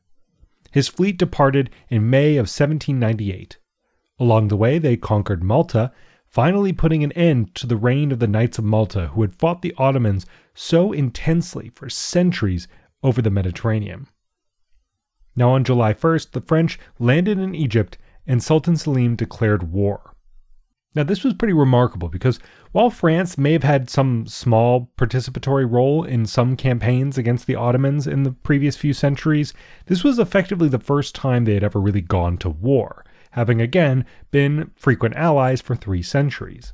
His 0.70 0.88
fleet 0.88 1.16
departed 1.16 1.70
in 1.88 2.10
May 2.10 2.32
of 2.32 2.46
1798. 2.46 3.58
Along 4.18 4.48
the 4.48 4.56
way, 4.56 4.78
they 4.78 4.96
conquered 4.96 5.42
Malta, 5.42 5.92
finally 6.26 6.72
putting 6.72 7.04
an 7.04 7.12
end 7.12 7.54
to 7.54 7.66
the 7.66 7.76
reign 7.76 8.10
of 8.10 8.18
the 8.18 8.26
Knights 8.26 8.58
of 8.58 8.64
Malta, 8.64 9.08
who 9.08 9.22
had 9.22 9.34
fought 9.34 9.62
the 9.62 9.74
Ottomans 9.78 10.26
so 10.52 10.92
intensely 10.92 11.70
for 11.74 11.88
centuries 11.88 12.68
over 13.04 13.22
the 13.22 13.30
Mediterranean. 13.30 14.08
Now, 15.36 15.50
on 15.50 15.62
July 15.62 15.94
1st, 15.94 16.32
the 16.32 16.40
French 16.40 16.78
landed 16.98 17.38
in 17.38 17.54
Egypt 17.54 17.98
and 18.26 18.42
Sultan 18.42 18.76
Selim 18.76 19.14
declared 19.14 19.72
war. 19.72 20.14
Now, 20.94 21.02
this 21.02 21.24
was 21.24 21.34
pretty 21.34 21.52
remarkable 21.52 22.08
because 22.08 22.38
while 22.70 22.88
France 22.88 23.36
may 23.36 23.52
have 23.52 23.64
had 23.64 23.90
some 23.90 24.26
small 24.28 24.92
participatory 24.96 25.70
role 25.70 26.04
in 26.04 26.24
some 26.24 26.56
campaigns 26.56 27.18
against 27.18 27.46
the 27.46 27.56
Ottomans 27.56 28.06
in 28.06 28.22
the 28.22 28.30
previous 28.30 28.76
few 28.76 28.92
centuries, 28.92 29.52
this 29.86 30.04
was 30.04 30.20
effectively 30.20 30.68
the 30.68 30.78
first 30.78 31.14
time 31.14 31.44
they 31.44 31.54
had 31.54 31.64
ever 31.64 31.80
really 31.80 32.00
gone 32.00 32.38
to 32.38 32.48
war, 32.48 33.04
having 33.32 33.60
again 33.60 34.04
been 34.30 34.70
frequent 34.76 35.16
allies 35.16 35.60
for 35.60 35.74
three 35.74 36.02
centuries. 36.02 36.72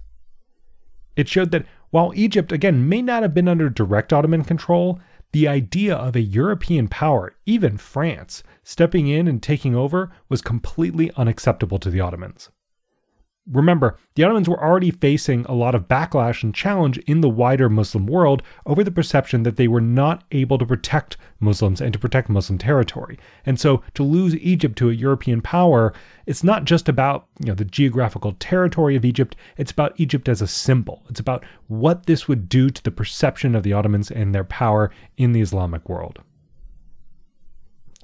It 1.17 1.27
showed 1.27 1.51
that 1.53 1.67
while 1.89 2.13
Egypt 2.15 2.53
again 2.53 2.89
may 2.89 3.01
not 3.01 3.23
have 3.23 3.35
been 3.35 3.49
under 3.49 3.71
direct 3.71 4.13
Ottoman 4.13 4.45
control, 4.45 5.01
the 5.33 5.47
idea 5.47 5.95
of 5.95 6.17
a 6.17 6.21
European 6.21 6.89
power, 6.89 7.35
even 7.47 7.77
France, 7.77 8.43
stepping 8.65 9.07
in 9.07 9.29
and 9.29 9.43
taking 9.43 9.75
over 9.75 10.11
was 10.29 10.43
completely 10.43 11.11
unacceptable 11.17 11.79
to 11.79 11.91
the 11.91 12.01
Ottomans. 12.01 12.51
Remember, 13.53 13.97
the 14.15 14.23
Ottomans 14.23 14.49
were 14.49 14.63
already 14.63 14.93
facing 14.93 15.45
a 15.47 15.55
lot 15.55 15.75
of 15.75 15.89
backlash 15.89 16.45
and 16.45 16.55
challenge 16.55 16.99
in 16.99 17.21
the 17.21 17.29
wider 17.29 17.69
Muslim 17.69 18.07
world 18.07 18.43
over 18.65 18.85
the 18.85 18.93
perception 18.93 19.43
that 19.43 19.57
they 19.57 19.67
were 19.67 19.81
not 19.81 20.23
able 20.31 20.57
to 20.59 20.67
protect 20.67 21.17
Muslims 21.41 21.81
and 21.81 21.93
to 21.93 21.99
protect 21.99 22.29
Muslim 22.29 22.59
territory. 22.59 23.19
And 23.45 23.59
so 23.59 23.83
to 23.95 24.05
lose 24.05 24.37
Egypt 24.37 24.79
to 24.79 24.91
a 24.91 24.95
European 24.95 25.41
power, 25.41 25.93
it's 26.27 26.45
not 26.45 26.65
just 26.65 26.89
about, 26.89 27.27
you 27.41 27.47
know, 27.47 27.55
the 27.55 27.65
geographical 27.65 28.37
territory 28.39 28.95
of 28.95 29.05
Egypt, 29.05 29.35
it's 29.57 29.73
about 29.73 29.99
Egypt 29.99 30.29
as 30.29 30.41
a 30.41 30.47
symbol. 30.47 31.03
It's 31.09 31.21
about 31.21 31.45
what 31.67 32.07
this 32.07 32.29
would 32.29 32.49
do 32.49 32.71
to 32.71 32.83
the 32.85 32.93
perception 32.93 33.57
of 33.57 33.65
the 33.65 33.73
Ottomans 33.73 34.13
and 34.13 34.33
their 34.33 34.45
power 34.45 34.93
in 35.17 35.33
the 35.33 35.41
Islamic 35.41 35.89
world. 35.89 36.21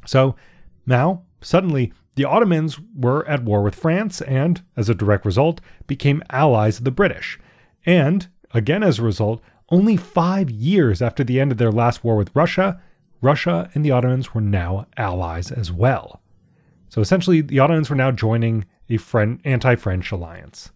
So 0.07 0.35
now, 0.87 1.23
suddenly, 1.41 1.93
The 2.17 2.25
Ottomans 2.25 2.81
were 2.95 3.27
at 3.29 3.45
war 3.45 3.63
with 3.63 3.75
France 3.75 4.21
and, 4.23 4.63
as 4.77 4.89
a 4.89 4.95
direct 4.95 5.25
result, 5.25 5.61
became 5.87 6.23
allies 6.31 6.79
of 6.79 6.85
the 6.85 6.91
British. 6.91 7.39
And, 7.85 8.27
again 8.53 8.83
as 8.83 8.99
a 8.99 9.05
result, 9.05 9.43
only 9.69 9.97
five 9.97 10.51
years 10.51 11.03
after 11.03 11.23
the 11.23 11.39
end 11.39 11.53
of 11.53 11.59
their 11.59 11.73
last 11.73 12.03
war 12.03 12.17
with 12.17 12.35
Russia, 12.35 12.81
Russia 13.21 13.71
and 13.75 13.85
the 13.85 13.91
Ottomans 13.91 14.35
were 14.35 14.41
now 14.41 14.87
allies 14.97 15.51
as 15.51 15.71
well. 15.71 16.23
So 16.89 17.01
essentially, 17.01 17.43
the 17.43 17.59
Ottomans 17.59 17.91
were 17.91 17.97
now 17.97 18.11
joining 18.11 18.65
a 18.89 18.99
anti 19.45 19.75
French 19.75 20.11
alliance. 20.11 20.71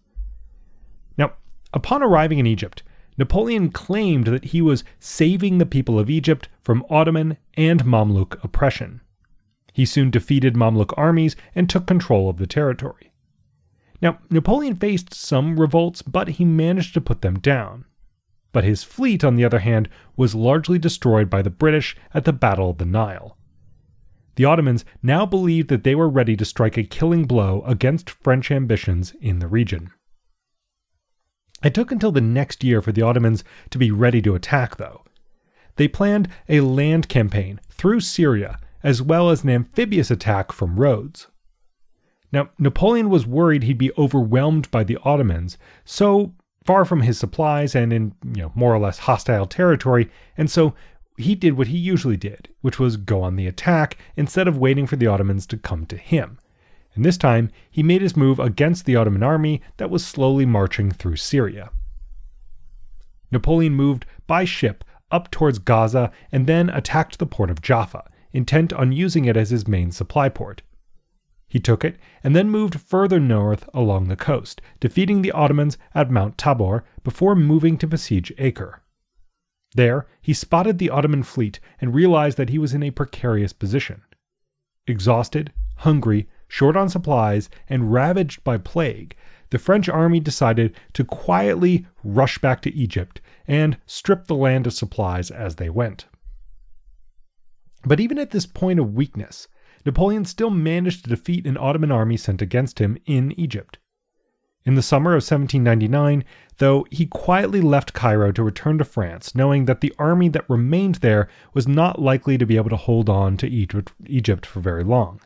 Now, 1.17 1.33
upon 1.73 2.03
arriving 2.03 2.39
in 2.39 2.45
Egypt, 2.45 2.83
Napoleon 3.17 3.71
claimed 3.71 4.27
that 4.27 4.45
he 4.45 4.61
was 4.61 4.83
saving 4.99 5.57
the 5.57 5.65
people 5.65 5.97
of 5.97 6.09
Egypt 6.09 6.49
from 6.63 6.85
Ottoman 6.89 7.37
and 7.55 7.83
Mamluk 7.83 8.43
oppression. 8.43 9.01
He 9.73 9.85
soon 9.85 10.09
defeated 10.09 10.55
Mamluk 10.55 10.93
armies 10.97 11.35
and 11.55 11.69
took 11.69 11.85
control 11.85 12.29
of 12.29 12.37
the 12.37 12.47
territory. 12.47 13.11
Now, 14.01 14.19
Napoleon 14.29 14.75
faced 14.75 15.13
some 15.13 15.59
revolts, 15.59 16.01
but 16.01 16.29
he 16.29 16.45
managed 16.45 16.93
to 16.95 17.01
put 17.01 17.21
them 17.21 17.39
down. 17.39 17.85
But 18.51 18.63
his 18.63 18.83
fleet, 18.83 19.23
on 19.23 19.35
the 19.35 19.45
other 19.45 19.59
hand, 19.59 19.87
was 20.17 20.35
largely 20.35 20.77
destroyed 20.77 21.29
by 21.29 21.41
the 21.41 21.49
British 21.49 21.95
at 22.13 22.25
the 22.25 22.33
Battle 22.33 22.71
of 22.71 22.79
the 22.79 22.85
Nile. 22.85 23.37
The 24.35 24.45
Ottomans 24.45 24.85
now 25.03 25.25
believed 25.25 25.69
that 25.69 25.83
they 25.83 25.95
were 25.95 26.09
ready 26.09 26.35
to 26.35 26.45
strike 26.45 26.77
a 26.77 26.83
killing 26.83 27.25
blow 27.25 27.61
against 27.65 28.09
French 28.09 28.49
ambitions 28.49 29.13
in 29.21 29.39
the 29.39 29.47
region. 29.47 29.91
It 31.63 31.73
took 31.73 31.91
until 31.91 32.11
the 32.11 32.21
next 32.21 32.63
year 32.63 32.81
for 32.81 32.91
the 32.91 33.03
Ottomans 33.03 33.43
to 33.69 33.77
be 33.77 33.91
ready 33.91 34.21
to 34.23 34.35
attack, 34.35 34.77
though. 34.77 35.03
They 35.75 35.87
planned 35.87 36.27
a 36.49 36.61
land 36.61 37.07
campaign 37.07 37.59
through 37.69 37.99
Syria, 38.01 38.57
as 38.83 39.01
well 39.01 39.29
as 39.29 39.43
an 39.43 39.49
amphibious 39.49 40.11
attack 40.11 40.51
from 40.51 40.79
Rhodes. 40.79 41.27
Now, 42.31 42.49
Napoleon 42.57 43.09
was 43.09 43.27
worried 43.27 43.63
he'd 43.63 43.77
be 43.77 43.91
overwhelmed 43.97 44.71
by 44.71 44.83
the 44.83 44.97
Ottomans, 45.03 45.57
so 45.83 46.33
far 46.65 46.85
from 46.85 47.01
his 47.01 47.19
supplies 47.19 47.75
and 47.75 47.91
in, 47.91 48.13
you 48.23 48.43
know, 48.43 48.51
more 48.55 48.73
or 48.73 48.79
less 48.79 48.99
hostile 48.99 49.45
territory, 49.45 50.09
and 50.37 50.49
so 50.49 50.73
he 51.17 51.35
did 51.35 51.57
what 51.57 51.67
he 51.67 51.77
usually 51.77 52.17
did, 52.17 52.49
which 52.61 52.79
was 52.79 52.97
go 52.97 53.21
on 53.21 53.35
the 53.35 53.47
attack 53.47 53.97
instead 54.15 54.47
of 54.47 54.57
waiting 54.57 54.87
for 54.87 54.95
the 54.95 55.07
Ottomans 55.07 55.45
to 55.47 55.57
come 55.57 55.85
to 55.87 55.97
him. 55.97 56.39
And 56.95 57.05
this 57.05 57.17
time, 57.17 57.49
he 57.69 57.83
made 57.83 58.01
his 58.01 58.17
move 58.17 58.39
against 58.39 58.85
the 58.85 58.95
Ottoman 58.95 59.23
army 59.23 59.61
that 59.77 59.89
was 59.89 60.05
slowly 60.05 60.45
marching 60.45 60.91
through 60.91 61.15
Syria. 61.17 61.71
Napoleon 63.31 63.73
moved 63.73 64.05
by 64.27 64.45
ship 64.45 64.83
up 65.09 65.31
towards 65.31 65.59
Gaza 65.59 66.11
and 66.31 66.47
then 66.47 66.69
attacked 66.69 67.19
the 67.19 67.25
port 67.25 67.49
of 67.49 67.61
Jaffa, 67.61 68.03
intent 68.33 68.73
on 68.73 68.91
using 68.91 69.25
it 69.25 69.37
as 69.37 69.49
his 69.49 69.67
main 69.67 69.91
supply 69.91 70.29
port. 70.29 70.61
He 71.47 71.59
took 71.59 71.83
it 71.83 71.97
and 72.23 72.33
then 72.35 72.49
moved 72.49 72.79
further 72.79 73.19
north 73.19 73.69
along 73.73 74.07
the 74.07 74.15
coast, 74.15 74.61
defeating 74.79 75.21
the 75.21 75.33
Ottomans 75.33 75.77
at 75.93 76.09
Mount 76.09 76.37
Tabor 76.37 76.85
before 77.03 77.35
moving 77.35 77.77
to 77.79 77.87
besiege 77.87 78.31
Acre. 78.37 78.81
There, 79.75 80.07
he 80.21 80.33
spotted 80.33 80.77
the 80.77 80.89
Ottoman 80.89 81.23
fleet 81.23 81.59
and 81.79 81.93
realized 81.93 82.37
that 82.37 82.49
he 82.49 82.57
was 82.57 82.73
in 82.73 82.83
a 82.83 82.91
precarious 82.91 83.53
position. 83.53 84.01
Exhausted, 84.87 85.51
hungry, 85.77 86.29
short 86.47 86.75
on 86.75 86.89
supplies, 86.89 87.49
and 87.69 87.91
ravaged 87.91 88.43
by 88.43 88.57
plague, 88.57 89.15
the 89.49 89.59
French 89.59 89.87
army 89.89 90.19
decided 90.19 90.73
to 90.93 91.03
quietly 91.03 91.85
rush 92.03 92.37
back 92.37 92.61
to 92.61 92.73
Egypt 92.73 93.21
and 93.47 93.77
strip 93.85 94.27
the 94.27 94.35
land 94.35 94.65
of 94.67 94.73
supplies 94.73 95.29
as 95.29 95.55
they 95.55 95.69
went. 95.69 96.05
But 97.83 97.99
even 97.99 98.19
at 98.19 98.31
this 98.31 98.45
point 98.45 98.79
of 98.79 98.93
weakness, 98.93 99.47
Napoleon 99.85 100.25
still 100.25 100.51
managed 100.51 101.03
to 101.03 101.09
defeat 101.09 101.47
an 101.47 101.57
Ottoman 101.57 101.91
army 101.91 102.17
sent 102.17 102.41
against 102.41 102.79
him 102.79 102.97
in 103.05 103.31
Egypt. 103.39 103.79
In 104.63 104.75
the 104.75 104.83
summer 104.83 105.11
of 105.11 105.23
1799, 105.23 106.23
though, 106.57 106.85
he 106.91 107.07
quietly 107.07 107.61
left 107.61 107.93
Cairo 107.93 108.31
to 108.31 108.43
return 108.43 108.77
to 108.77 108.85
France, 108.85 109.33
knowing 109.33 109.65
that 109.65 109.81
the 109.81 109.93
army 109.97 110.29
that 110.29 110.47
remained 110.47 110.95
there 110.95 111.27
was 111.55 111.67
not 111.67 111.99
likely 111.99 112.37
to 112.37 112.45
be 112.45 112.57
able 112.57 112.69
to 112.69 112.75
hold 112.75 113.09
on 113.09 113.37
to 113.37 113.47
Egypt 113.47 114.45
for 114.45 114.59
very 114.59 114.83
long. 114.83 115.19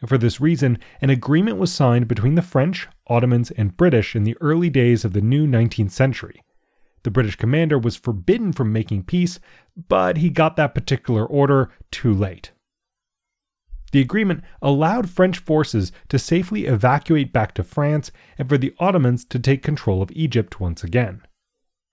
And 0.00 0.08
for 0.08 0.18
this 0.18 0.40
reason, 0.40 0.78
an 1.00 1.10
agreement 1.10 1.58
was 1.58 1.72
signed 1.72 2.08
between 2.08 2.34
the 2.34 2.42
French, 2.42 2.88
Ottomans, 3.06 3.52
and 3.52 3.76
British 3.76 4.16
in 4.16 4.24
the 4.24 4.36
early 4.40 4.70
days 4.70 5.04
of 5.04 5.12
the 5.12 5.20
new 5.20 5.46
19th 5.46 5.92
century. 5.92 6.42
The 7.02 7.10
British 7.10 7.36
commander 7.36 7.78
was 7.78 7.96
forbidden 7.96 8.52
from 8.52 8.72
making 8.72 9.04
peace, 9.04 9.38
but 9.88 10.18
he 10.18 10.30
got 10.30 10.56
that 10.56 10.74
particular 10.74 11.24
order 11.24 11.70
too 11.90 12.12
late. 12.12 12.52
The 13.92 14.00
agreement 14.00 14.44
allowed 14.62 15.10
French 15.10 15.38
forces 15.38 15.90
to 16.08 16.18
safely 16.18 16.66
evacuate 16.66 17.32
back 17.32 17.54
to 17.54 17.64
France 17.64 18.12
and 18.38 18.48
for 18.48 18.56
the 18.56 18.74
Ottomans 18.78 19.24
to 19.26 19.38
take 19.38 19.62
control 19.62 20.00
of 20.00 20.12
Egypt 20.12 20.60
once 20.60 20.84
again. 20.84 21.22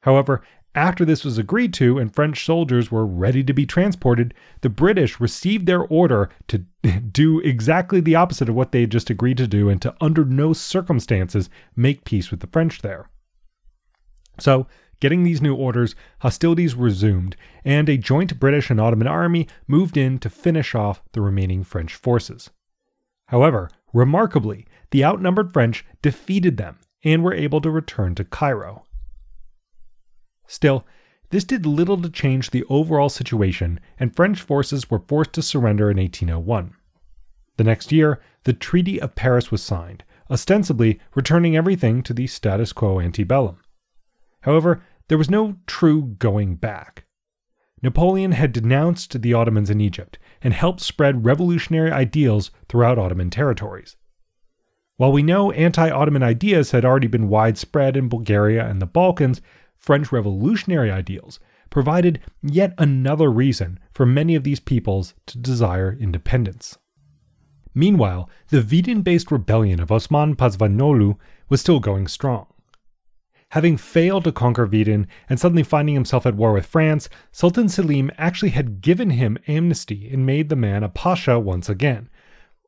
However, 0.04 0.44
after 0.76 1.06
this 1.06 1.26
was 1.26 1.40
agreed 1.40 1.74
to 1.74 1.98
and 1.98 2.14
French 2.14 2.46
soldiers 2.46 2.92
were 2.92 3.06
ready 3.06 3.44
to 3.44 3.52
be 3.52 3.66
transported, 3.66 4.34
the 4.62 4.70
British 4.70 5.20
received 5.20 5.66
their 5.66 5.82
order 5.82 6.30
to 6.48 6.60
do 7.12 7.40
exactly 7.40 8.00
the 8.00 8.16
opposite 8.16 8.48
of 8.48 8.54
what 8.54 8.72
they 8.72 8.82
had 8.82 8.92
just 8.92 9.10
agreed 9.10 9.38
to 9.38 9.48
do 9.48 9.70
and 9.70 9.82
to, 9.82 9.96
under 10.00 10.24
no 10.24 10.54
circumstances, 10.54 11.50
make 11.76 12.06
peace 12.06 12.30
with 12.30 12.42
the 12.42 12.48
French 12.48 12.84
there. 12.84 13.10
So, 14.40 14.68
Getting 15.00 15.24
these 15.24 15.42
new 15.42 15.56
orders, 15.56 15.96
hostilities 16.20 16.74
resumed, 16.74 17.36
and 17.64 17.88
a 17.88 17.98
joint 17.98 18.40
British 18.40 18.72
and 18.72 18.82
Ottoman 18.82 19.08
army 19.08 19.48
moved 19.68 19.96
in 19.96 20.18
to 20.20 20.30
finish 20.30 20.74
off 20.74 21.04
the 21.12 21.22
remaining 21.22 21.64
French 21.64 21.94
forces. 21.94 22.50
However, 23.28 23.70
remarkably, 23.94 24.66
the 24.92 25.06
outnumbered 25.06 25.54
French 25.54 25.86
defeated 26.02 26.58
them 26.58 26.80
and 27.04 27.24
were 27.24 27.34
able 27.34 27.62
to 27.62 27.70
return 27.70 28.16
to 28.16 28.24
Cairo. 28.24 28.86
Still, 30.48 30.86
this 31.30 31.44
did 31.44 31.66
little 31.66 32.02
to 32.02 32.10
change 32.10 32.50
the 32.50 32.64
overall 32.70 33.10
situation, 33.10 33.80
and 34.00 34.16
French 34.16 34.42
forces 34.42 34.90
were 34.90 35.04
forced 35.08 35.34
to 35.34 35.42
surrender 35.42 35.92
in 35.92 35.98
1801. 35.98 36.74
The 37.58 37.64
next 37.64 37.92
year, 37.92 38.22
the 38.46 38.54
Treaty 38.54 39.00
of 39.02 39.16
Paris 39.16 39.52
was 39.52 39.62
signed, 39.62 40.04
ostensibly 40.32 41.00
returning 41.16 41.56
everything 41.56 42.02
to 42.04 42.14
the 42.14 42.28
status 42.28 42.72
quo 42.72 43.00
ante 43.00 43.24
bellum. 43.24 43.58
However, 44.42 44.82
there 45.08 45.18
was 45.18 45.30
no 45.30 45.58
true 45.66 46.16
going 46.20 46.56
back. 46.56 47.06
Napoleon 47.82 48.32
had 48.32 48.52
denounced 48.52 49.22
the 49.22 49.34
Ottomans 49.34 49.70
in 49.70 49.80
Egypt 49.80 50.18
and 50.42 50.54
helped 50.54 50.82
spread 50.82 51.26
revolutionary 51.26 51.92
ideals 51.92 52.52
throughout 52.68 52.98
Ottoman 52.98 53.30
territories. 53.30 53.96
While 54.98 55.12
we 55.12 55.22
know 55.22 55.52
anti 55.52 55.90
Ottoman 55.90 56.24
ideas 56.24 56.72
had 56.72 56.84
already 56.84 57.08
been 57.08 57.30
widespread 57.30 57.96
in 57.96 58.10
Bulgaria 58.10 58.68
and 58.68 58.82
the 58.82 58.88
Balkans, 58.88 59.42
French 59.76 60.12
revolutionary 60.12 60.90
ideals 60.90 61.40
provided 61.70 62.20
yet 62.42 62.74
another 62.80 63.32
reason 63.32 63.80
for 63.94 64.06
many 64.06 64.34
of 64.34 64.44
these 64.44 64.60
peoples 64.60 65.14
to 65.28 65.38
desire 65.38 65.96
independence. 66.00 66.78
Meanwhile, 67.76 68.28
the 68.48 68.62
Vidin 68.62 69.04
based 69.04 69.32
rebellion 69.32 69.80
of 69.80 69.92
Osman 69.92 70.36
Pazvantoğlu 70.36 71.16
was 71.48 71.62
still 71.62 71.80
going 71.80 72.08
strong. 72.08 72.48
Having 73.52 73.78
failed 73.78 74.26
to 74.26 74.32
conquer 74.32 74.68
Vidin 74.68 75.08
and 75.30 75.40
suddenly 75.40 75.64
finding 75.64 75.96
himself 75.96 76.26
at 76.26 76.36
war 76.36 76.52
with 76.52 76.66
France, 76.66 77.08
Sultan 77.32 77.70
Selim 77.70 78.12
actually 78.18 78.50
had 78.50 78.82
given 78.82 79.12
him 79.12 79.38
amnesty 79.48 80.10
and 80.12 80.26
made 80.26 80.50
the 80.50 80.56
man 80.56 80.84
a 80.84 80.90
pasha 80.90 81.40
once 81.40 81.70
again. 81.70 82.10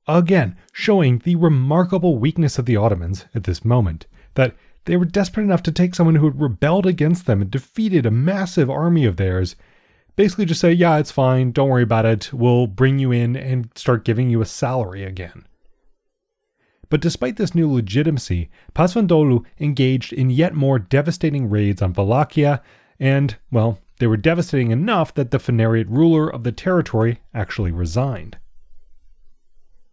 Again, 0.07 0.55
showing 0.71 1.19
the 1.19 1.35
remarkable 1.35 2.17
weakness 2.17 2.57
of 2.57 2.65
the 2.65 2.77
Ottomans 2.77 3.25
at 3.35 3.43
this 3.43 3.65
moment, 3.65 4.07
that 4.35 4.55
they 4.85 4.95
were 4.95 5.05
desperate 5.05 5.43
enough 5.43 5.61
to 5.63 5.71
take 5.71 5.93
someone 5.93 6.15
who 6.15 6.25
had 6.25 6.41
rebelled 6.41 6.85
against 6.85 7.25
them 7.25 7.41
and 7.41 7.51
defeated 7.51 8.05
a 8.05 8.11
massive 8.11 8.69
army 8.69 9.05
of 9.05 9.17
theirs, 9.17 9.55
basically 10.15 10.45
just 10.45 10.61
say, 10.61 10.71
yeah, 10.71 10.97
it's 10.97 11.11
fine, 11.11 11.51
don't 11.51 11.69
worry 11.69 11.83
about 11.83 12.05
it, 12.05 12.33
we'll 12.33 12.67
bring 12.67 12.99
you 12.99 13.11
in 13.11 13.35
and 13.35 13.69
start 13.75 14.05
giving 14.05 14.29
you 14.29 14.41
a 14.41 14.45
salary 14.45 15.03
again. 15.03 15.45
But 16.89 17.01
despite 17.01 17.37
this 17.37 17.53
new 17.53 17.71
legitimacy, 17.71 18.49
Pazvantoğlu 18.73 19.45
engaged 19.59 20.11
in 20.11 20.29
yet 20.29 20.53
more 20.53 20.79
devastating 20.79 21.49
raids 21.49 21.81
on 21.81 21.93
Wallachia, 21.93 22.61
and, 22.99 23.35
well, 23.51 23.79
they 23.99 24.07
were 24.07 24.17
devastating 24.17 24.71
enough 24.71 25.13
that 25.13 25.31
the 25.31 25.39
Phanariot 25.39 25.87
ruler 25.89 26.27
of 26.27 26.43
the 26.43 26.51
territory 26.51 27.19
actually 27.33 27.71
resigned. 27.71 28.37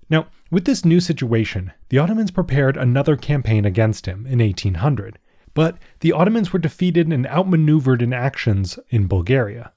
Now, 0.08 0.28
with 0.50 0.64
this 0.64 0.84
new 0.84 1.00
situation, 1.00 1.72
the 1.88 1.98
Ottomans 1.98 2.30
prepared 2.30 2.76
another 2.76 3.16
campaign 3.16 3.64
against 3.64 4.06
him 4.06 4.26
in 4.26 4.38
1800, 4.38 5.18
but 5.54 5.78
the 6.00 6.12
Ottomans 6.12 6.52
were 6.52 6.58
defeated 6.58 7.12
and 7.12 7.26
outmaneuvered 7.26 8.00
in 8.00 8.12
actions 8.12 8.78
in 8.88 9.08
Bulgaria. 9.08 9.72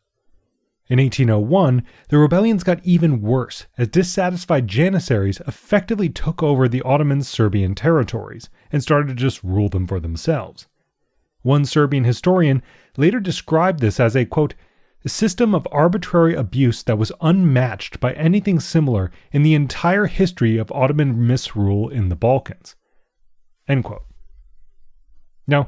In 0.89 0.97
1801, 0.97 1.83
the 2.09 2.17
rebellions 2.17 2.63
got 2.63 2.83
even 2.83 3.21
worse 3.21 3.67
as 3.77 3.89
dissatisfied 3.89 4.67
Janissaries 4.67 5.39
effectively 5.47 6.09
took 6.09 6.41
over 6.41 6.67
the 6.67 6.81
Ottoman 6.81 7.21
Serbian 7.21 7.75
territories 7.75 8.49
and 8.71 8.81
started 8.81 9.07
to 9.09 9.13
just 9.13 9.43
rule 9.43 9.69
them 9.69 9.85
for 9.85 9.99
themselves. 9.99 10.67
One 11.43 11.63
Serbian 11.63 12.05
historian 12.05 12.63
later 12.97 13.19
described 13.19 13.79
this 13.81 13.99
as 13.99 14.15
a 14.15 14.25
quote, 14.25 14.55
system 15.07 15.55
of 15.55 15.67
arbitrary 15.71 16.35
abuse 16.35 16.83
that 16.83 16.97
was 16.97 17.11
unmatched 17.21 17.99
by 17.99 18.13
anything 18.13 18.59
similar 18.59 19.11
in 19.31 19.43
the 19.43 19.53
entire 19.53 20.07
history 20.07 20.57
of 20.57 20.71
Ottoman 20.71 21.25
misrule 21.25 21.87
in 21.87 22.09
the 22.09 22.15
Balkans. 22.15 22.75
End 23.67 23.83
quote. 23.83 24.05
Now, 25.47 25.67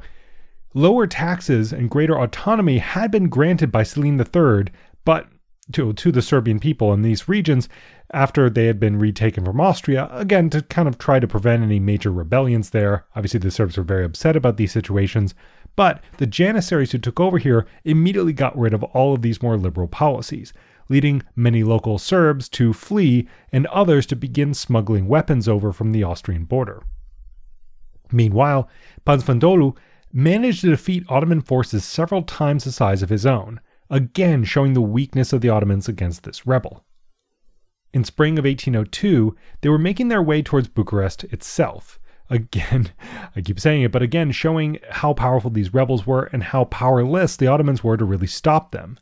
lower 0.74 1.06
taxes 1.06 1.72
and 1.72 1.90
greater 1.90 2.18
autonomy 2.18 2.78
had 2.78 3.10
been 3.10 3.28
granted 3.28 3.72
by 3.72 3.84
Selim 3.84 4.20
III, 4.20 4.72
but 5.04 5.26
to, 5.72 5.92
to 5.92 6.12
the 6.12 6.22
Serbian 6.22 6.58
people 6.58 6.92
in 6.92 7.02
these 7.02 7.28
regions 7.28 7.68
after 8.12 8.50
they 8.50 8.66
had 8.66 8.78
been 8.78 8.98
retaken 8.98 9.44
from 9.44 9.60
Austria, 9.60 10.08
again, 10.12 10.50
to 10.50 10.62
kind 10.62 10.88
of 10.88 10.98
try 10.98 11.18
to 11.18 11.26
prevent 11.26 11.62
any 11.62 11.80
major 11.80 12.10
rebellions 12.10 12.70
there. 12.70 13.06
Obviously, 13.16 13.40
the 13.40 13.50
Serbs 13.50 13.76
were 13.76 13.82
very 13.82 14.04
upset 14.04 14.36
about 14.36 14.56
these 14.56 14.72
situations, 14.72 15.34
but 15.76 16.02
the 16.18 16.26
Janissaries 16.26 16.92
who 16.92 16.98
took 16.98 17.18
over 17.18 17.38
here 17.38 17.66
immediately 17.84 18.32
got 18.32 18.58
rid 18.58 18.74
of 18.74 18.82
all 18.84 19.14
of 19.14 19.22
these 19.22 19.42
more 19.42 19.56
liberal 19.56 19.88
policies, 19.88 20.52
leading 20.88 21.22
many 21.34 21.64
local 21.64 21.98
Serbs 21.98 22.48
to 22.50 22.72
flee 22.72 23.26
and 23.50 23.66
others 23.68 24.04
to 24.06 24.16
begin 24.16 24.52
smuggling 24.52 25.08
weapons 25.08 25.48
over 25.48 25.72
from 25.72 25.92
the 25.92 26.04
Austrian 26.04 26.44
border. 26.44 26.82
Meanwhile, 28.10 28.68
Pazvantoğlu 29.06 29.74
managed 30.12 30.60
to 30.60 30.70
defeat 30.70 31.04
Ottoman 31.08 31.40
forces 31.40 31.84
several 31.84 32.22
times 32.22 32.64
the 32.64 32.72
size 32.72 33.02
of 33.02 33.08
his 33.08 33.24
own, 33.24 33.60
again 33.92 34.42
showing 34.42 34.72
the 34.72 34.80
weakness 34.80 35.34
of 35.34 35.42
the 35.42 35.50
Ottomans 35.50 35.86
against 35.86 36.24
this 36.24 36.46
rebel. 36.46 36.82
In 37.92 38.04
spring 38.04 38.38
of 38.38 38.46
1802, 38.46 39.36
they 39.60 39.68
were 39.68 39.78
making 39.78 40.08
their 40.08 40.22
way 40.22 40.40
towards 40.40 40.66
Bucharest 40.66 41.24
itself. 41.24 42.00
Again, 42.30 42.90
I 43.36 43.42
keep 43.42 43.60
saying 43.60 43.82
it, 43.82 43.92
but 43.92 44.00
again, 44.00 44.30
showing 44.30 44.78
how 44.88 45.12
powerful 45.12 45.50
these 45.50 45.74
rebels 45.74 46.06
were 46.06 46.30
and 46.32 46.42
how 46.42 46.64
powerless 46.64 47.36
the 47.36 47.46
Ottomans 47.46 47.84
were 47.84 47.98
to 47.98 48.06
really 48.06 48.26
stop 48.26 48.72
them. 48.72 48.98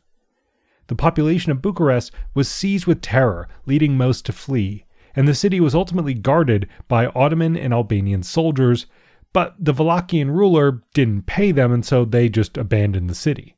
The 0.87 0.95
population 0.95 1.53
of 1.53 1.61
Bucharest 1.61 2.11
was 2.33 2.49
seized 2.49 2.87
with 2.87 2.99
terror, 3.01 3.47
leading 3.65 3.95
most 3.95 4.25
to 4.25 4.33
flee, 4.33 4.83
and 5.15 5.29
the 5.29 5.35
city 5.35 5.61
was 5.61 5.73
ultimately 5.73 6.13
guarded 6.13 6.67
by 6.89 7.05
Ottoman 7.05 7.55
and 7.55 7.71
Albanian 7.71 8.23
soldiers, 8.23 8.87
but 9.31 9.55
the 9.57 9.73
Wallachian 9.73 10.35
ruler 10.35 10.81
didn't 10.93 11.25
pay 11.25 11.53
them, 11.53 11.71
and 11.71 11.85
so 11.85 12.03
they 12.03 12.27
just 12.27 12.57
abandoned 12.57 13.09
the 13.09 13.15
city. 13.15 13.55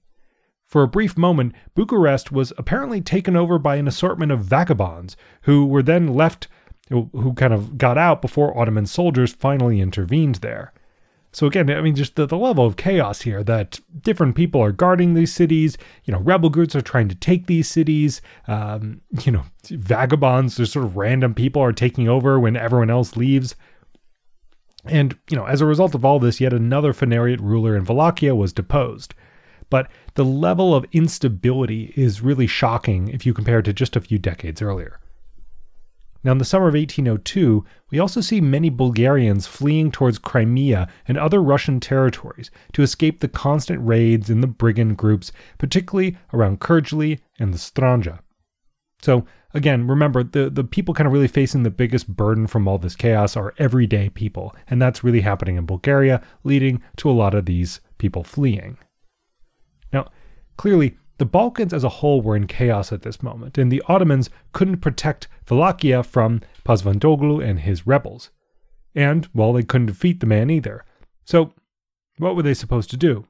For 0.73 0.81
a 0.81 0.87
brief 0.87 1.15
moment, 1.15 1.53
Bucharest 1.75 2.31
was 2.31 2.51
apparently 2.57 2.99
taken 2.99 3.35
over 3.35 3.59
by 3.59 3.75
an 3.75 3.87
assortment 3.87 4.31
of 4.31 4.39
vagabonds, 4.39 5.15
who 5.43 5.67
were 5.67 5.83
then 5.83 6.15
left, 6.15 6.47
who 6.89 7.33
kind 7.37 7.53
of 7.53 7.77
got 7.77 7.95
out 7.95 8.23
before 8.23 8.57
Ottoman 8.57 8.87
soldiers 8.87 9.33
finally 9.33 9.79
intervened 9.79 10.37
there. 10.37 10.73
So 11.31 11.45
again, 11.45 11.69
I 11.69 11.79
mean, 11.81 11.93
just 11.93 12.15
the, 12.15 12.25
the 12.25 12.39
level 12.39 12.65
of 12.65 12.75
chaos 12.75 13.21
here 13.21 13.43
that 13.43 13.81
different 14.01 14.35
people 14.35 14.63
are 14.63 14.71
guarding 14.71 15.13
these 15.13 15.31
cities. 15.31 15.77
You 16.05 16.11
know, 16.11 16.21
rebel 16.21 16.49
groups 16.49 16.75
are 16.75 16.81
trying 16.81 17.07
to 17.09 17.15
take 17.15 17.45
these 17.45 17.69
cities. 17.69 18.19
Um, 18.47 19.01
you 19.23 19.31
know, 19.31 19.43
vagabonds, 19.69 20.57
just 20.57 20.73
sort 20.73 20.85
of 20.85 20.97
random 20.97 21.35
people 21.35 21.61
are 21.61 21.71
taking 21.71 22.09
over 22.09 22.39
when 22.39 22.57
everyone 22.57 22.89
else 22.89 23.15
leaves. 23.15 23.55
And, 24.85 25.15
you 25.29 25.37
know, 25.37 25.45
as 25.45 25.61
a 25.61 25.67
result 25.67 25.93
of 25.93 26.03
all 26.03 26.17
this, 26.17 26.41
yet 26.41 26.51
another 26.51 26.93
Phanariot 26.93 27.41
ruler 27.41 27.77
in 27.77 27.85
Wallachia 27.85 28.33
was 28.33 28.51
deposed. 28.51 29.13
But 29.73 29.89
the 30.13 30.23
level 30.23 30.75
of 30.75 30.85
instability 30.91 31.93
is 31.95 32.21
really 32.21 32.45
shocking 32.45 33.07
if 33.07 33.25
you 33.25 33.33
compare 33.33 33.57
it 33.57 33.63
to 33.63 33.73
just 33.73 33.95
a 33.95 34.01
few 34.01 34.19
decades 34.19 34.61
earlier. 34.61 34.99
Now, 36.23 36.33
in 36.33 36.37
the 36.37 36.45
summer 36.45 36.67
of 36.67 36.75
1802, 36.75 37.65
we 37.89 37.97
also 37.97 38.21
see 38.21 38.39
many 38.39 38.69
Bulgarians 38.69 39.47
fleeing 39.47 39.89
towards 39.89 40.19
Crimea 40.19 40.87
and 41.07 41.17
other 41.17 41.41
Russian 41.41 41.79
territories 41.79 42.51
to 42.73 42.83
escape 42.83 43.19
the 43.19 43.27
constant 43.27 43.83
raids 43.83 44.29
in 44.29 44.41
the 44.41 44.47
brigand 44.47 44.95
groups, 44.95 45.31
particularly 45.57 46.17
around 46.31 46.59
Kurdjali 46.59 47.21
and 47.39 47.51
the 47.51 47.57
Stranja. 47.57 48.19
So, 49.01 49.25
again, 49.55 49.87
remember 49.87 50.23
the, 50.23 50.51
the 50.51 50.63
people 50.63 50.93
kind 50.93 51.07
of 51.07 51.13
really 51.13 51.27
facing 51.27 51.63
the 51.63 51.71
biggest 51.71 52.07
burden 52.07 52.45
from 52.45 52.67
all 52.67 52.77
this 52.77 52.95
chaos 52.95 53.35
are 53.35 53.55
everyday 53.57 54.09
people, 54.09 54.55
and 54.69 54.79
that's 54.79 55.03
really 55.03 55.21
happening 55.21 55.55
in 55.55 55.65
Bulgaria, 55.65 56.21
leading 56.43 56.83
to 56.97 57.09
a 57.09 57.17
lot 57.23 57.33
of 57.33 57.47
these 57.47 57.81
people 57.97 58.23
fleeing. 58.23 58.77
Now, 59.93 60.09
clearly, 60.57 60.97
the 61.19 61.25
Balkans 61.25 61.73
as 61.73 61.83
a 61.83 61.89
whole 61.89 62.21
were 62.21 62.35
in 62.35 62.47
chaos 62.47 62.91
at 62.91 63.03
this 63.03 63.21
moment, 63.21 63.57
and 63.57 63.71
the 63.71 63.83
Ottomans 63.87 64.29
couldn't 64.51 64.81
protect 64.81 65.27
Wallachia 65.49 66.03
from 66.03 66.41
Pazvantoğlu 66.65 67.41
and 67.41 67.59
his 67.59 67.85
rebels. 67.85 68.31
And, 68.95 69.29
well, 69.33 69.53
they 69.53 69.63
couldn't 69.63 69.87
defeat 69.87 70.19
the 70.19 70.25
man 70.25 70.49
either. 70.49 70.83
So, 71.23 71.53
what 72.17 72.35
were 72.35 72.41
they 72.41 72.53
supposed 72.53 72.89
to 72.89 72.97
do? 72.97 73.25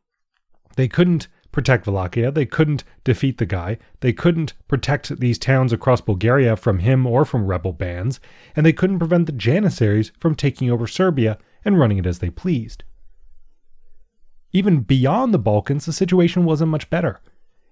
They 0.75 0.87
couldn't 0.87 1.27
protect 1.51 1.85
Wallachia, 1.85 2.31
they 2.31 2.47
couldn't 2.47 2.83
defeat 3.03 3.37
the 3.37 3.45
guy, 3.45 3.77
they 3.99 4.11
couldn't 4.11 4.53
protect 4.67 5.19
these 5.19 5.37
towns 5.37 5.71
across 5.71 6.01
Bulgaria 6.01 6.55
from 6.55 6.79
him 6.79 7.05
or 7.05 7.25
from 7.25 7.45
rebel 7.45 7.73
bands, 7.73 8.19
and 8.55 8.65
they 8.65 8.73
couldn't 8.73 8.99
prevent 8.99 9.27
the 9.27 9.33
Janissaries 9.33 10.11
from 10.19 10.33
taking 10.33 10.71
over 10.71 10.87
Serbia 10.87 11.37
and 11.63 11.77
running 11.77 11.99
it 11.99 12.07
as 12.07 12.19
they 12.19 12.31
pleased. 12.31 12.83
Even 14.53 14.81
beyond 14.81 15.33
the 15.33 15.39
Balkans, 15.39 15.85
the 15.85 15.91
situation 15.91 16.45
wasn't 16.45 16.69
much 16.69 16.89
better. 16.91 17.19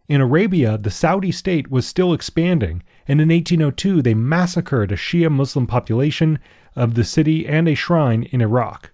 In 0.10 0.20
Arabia, 0.20 0.80
the 0.80 0.90
Saudi 0.90 1.32
state 1.32 1.70
was 1.70 1.88
still 1.88 2.12
expanding, 2.12 2.82
and 3.08 3.22
in 3.22 3.30
1802 3.30 4.02
they 4.02 4.16
massacred 4.16 4.92
a 4.92 4.96
Shia 4.96 5.32
Muslim 5.32 5.68
population 5.68 6.40
of 6.76 6.96
the 6.96 7.04
city 7.04 7.48
and 7.48 7.68
a 7.68 7.76
shrine 7.76 8.24
in 8.24 8.42
Iraq. 8.42 8.92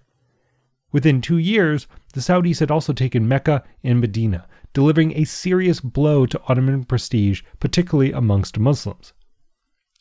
Within 0.92 1.22
two 1.22 1.38
years, 1.38 1.86
the 2.12 2.20
Saudis 2.20 2.60
had 2.60 2.70
also 2.70 2.92
taken 2.92 3.26
Mecca 3.26 3.64
and 3.82 4.00
Medina, 4.00 4.46
delivering 4.74 5.12
a 5.12 5.24
serious 5.24 5.80
blow 5.80 6.26
to 6.26 6.40
Ottoman 6.46 6.84
prestige, 6.84 7.42
particularly 7.58 8.12
amongst 8.12 8.58
Muslims. 8.58 9.14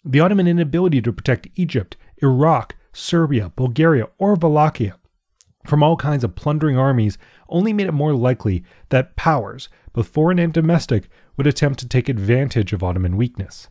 The 0.03 0.19
Ottoman 0.19 0.47
inability 0.47 1.01
to 1.01 1.13
protect 1.13 1.47
Egypt, 1.55 1.95
Iraq, 2.21 2.75
Serbia, 2.91 3.51
Bulgaria, 3.55 4.07
or 4.17 4.35
Wallachia 4.35 4.97
from 5.67 5.83
all 5.83 5.97
kinds 5.97 6.23
of 6.23 6.35
plundering 6.35 6.77
armies 6.77 7.17
only 7.49 7.73
made 7.73 7.87
it 7.87 7.93
more 7.93 8.13
likely 8.13 8.63
that 8.89 9.15
powers, 9.15 9.69
both 9.93 10.07
foreign 10.07 10.39
and 10.39 10.53
domestic, 10.53 11.09
would 11.35 11.47
attempt 11.47 11.79
to 11.79 11.87
take 11.87 12.09
advantage 12.09 12.73
of 12.73 12.83
Ottoman 12.83 13.17
weakness. 13.17 13.69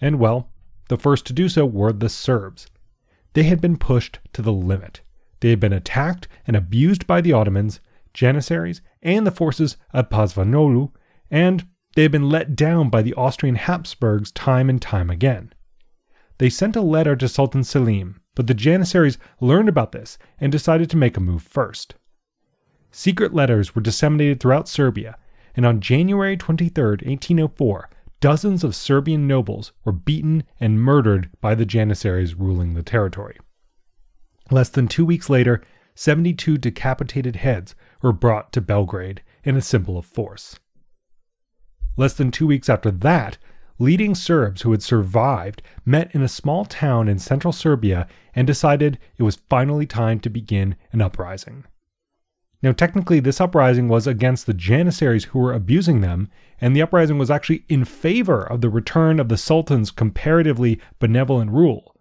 And 0.00 0.18
well, 0.18 0.50
the 0.88 0.96
first 0.96 1.26
to 1.26 1.32
do 1.32 1.48
so 1.48 1.66
were 1.66 1.92
the 1.92 2.08
Serbs. 2.08 2.68
They 3.34 3.44
had 3.44 3.60
been 3.60 3.76
pushed 3.76 4.18
to 4.32 4.42
the 4.42 4.52
limit. 4.52 5.02
They 5.40 5.50
had 5.50 5.60
been 5.60 5.72
attacked 5.72 6.28
and 6.46 6.56
abused 6.56 7.06
by 7.06 7.20
the 7.20 7.32
Ottomans, 7.32 7.80
Janissaries, 8.14 8.80
and 9.02 9.26
the 9.26 9.30
forces 9.30 9.76
of 9.92 10.08
Pazvantoğlu, 10.08 10.90
and 11.30 11.66
they 11.94 12.02
had 12.02 12.12
been 12.12 12.28
let 12.28 12.56
down 12.56 12.90
by 12.90 13.02
the 13.02 13.14
Austrian 13.14 13.56
Habsburgs 13.56 14.32
time 14.32 14.70
and 14.70 14.80
time 14.80 15.10
again. 15.10 15.52
They 16.38 16.50
sent 16.50 16.76
a 16.76 16.80
letter 16.80 17.16
to 17.16 17.28
Sultan 17.28 17.64
Selim, 17.64 18.20
but 18.34 18.46
the 18.46 18.54
Janissaries 18.54 19.18
learned 19.40 19.68
about 19.68 19.92
this 19.92 20.18
and 20.40 20.52
decided 20.52 20.88
to 20.90 20.96
make 20.96 21.16
a 21.16 21.20
move 21.20 21.42
first. 21.42 21.96
Secret 22.98 23.32
letters 23.32 23.76
were 23.76 23.80
disseminated 23.80 24.40
throughout 24.40 24.68
Serbia, 24.68 25.16
and 25.54 25.64
on 25.64 25.78
January 25.78 26.36
23, 26.36 26.82
1804, 26.84 27.88
dozens 28.18 28.64
of 28.64 28.74
Serbian 28.74 29.28
nobles 29.28 29.70
were 29.84 29.92
beaten 29.92 30.42
and 30.58 30.82
murdered 30.82 31.30
by 31.40 31.54
the 31.54 31.64
Janissaries 31.64 32.34
ruling 32.34 32.74
the 32.74 32.82
territory. 32.82 33.38
Less 34.50 34.68
than 34.68 34.88
two 34.88 35.04
weeks 35.04 35.30
later, 35.30 35.62
72 35.94 36.58
decapitated 36.58 37.36
heads 37.36 37.76
were 38.02 38.12
brought 38.12 38.52
to 38.52 38.60
Belgrade 38.60 39.22
in 39.44 39.54
a 39.54 39.62
symbol 39.62 39.96
of 39.96 40.04
force. 40.04 40.58
Less 41.96 42.14
than 42.14 42.32
two 42.32 42.48
weeks 42.48 42.68
after 42.68 42.90
that, 42.90 43.38
leading 43.78 44.16
Serbs 44.16 44.62
who 44.62 44.72
had 44.72 44.82
survived 44.82 45.62
met 45.84 46.12
in 46.16 46.22
a 46.22 46.26
small 46.26 46.64
town 46.64 47.06
in 47.06 47.20
central 47.20 47.52
Serbia 47.52 48.08
and 48.34 48.44
decided 48.44 48.98
it 49.18 49.22
was 49.22 49.40
finally 49.48 49.86
time 49.86 50.18
to 50.18 50.28
begin 50.28 50.74
an 50.90 51.00
uprising. 51.00 51.64
Now, 52.62 52.72
technically, 52.72 53.20
this 53.20 53.40
uprising 53.40 53.88
was 53.88 54.06
against 54.06 54.46
the 54.46 54.54
Janissaries 54.54 55.26
who 55.26 55.38
were 55.38 55.52
abusing 55.52 56.00
them, 56.00 56.28
and 56.60 56.74
the 56.74 56.82
uprising 56.82 57.18
was 57.18 57.30
actually 57.30 57.64
in 57.68 57.84
favor 57.84 58.42
of 58.42 58.60
the 58.60 58.68
return 58.68 59.20
of 59.20 59.28
the 59.28 59.36
Sultan's 59.36 59.90
comparatively 59.90 60.80
benevolent 60.98 61.52
rule. 61.52 61.94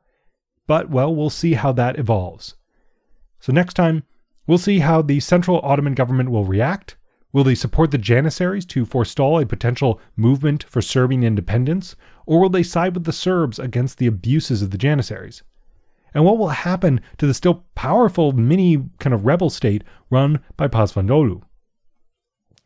But, 0.66 0.90
well, 0.90 1.14
we'll 1.14 1.30
see 1.30 1.54
how 1.54 1.72
that 1.74 2.00
evolves. 2.00 2.56
So, 3.40 3.54
next 3.54 3.76
time, 3.76 4.04
we'll 4.48 4.58
see 4.58 4.80
how 4.80 5.02
the 5.02 5.20
Central 5.20 5.60
Ottoman 5.62 5.94
government 5.94 6.30
will 6.30 6.46
react, 6.46 6.98
Will 7.34 7.44
they 7.44 7.56
support 7.56 7.92
the 7.92 7.98
Janissaries 7.98 8.66
to 8.66 8.86
forestall 8.86 9.40
a 9.40 9.46
potential 9.46 10.00
movement 10.16 10.64
for 10.64 10.82
Serbian 10.82 11.24
independence, 11.24 11.96
or 12.26 12.40
will 12.40 12.50
they 12.50 12.64
side 12.64 12.96
with 12.96 13.04
the 13.04 13.12
Serbs 13.12 13.60
against 13.60 13.98
the 13.98 14.08
abuses 14.08 14.62
of 14.62 14.72
the 14.72 14.78
Janissaries? 14.78 15.44
And 16.18 16.26
what 16.26 16.40
will 16.40 16.48
happen 16.48 17.00
to 17.20 17.28
the 17.28 17.34
still 17.36 17.64
powerful 17.76 18.32
mini 18.32 18.84
kind 18.98 19.14
of 19.14 19.28
rebel 19.28 19.52
state 19.52 19.84
run 20.10 20.40
by 20.58 20.68
Pazvantoğlu? 20.68 21.44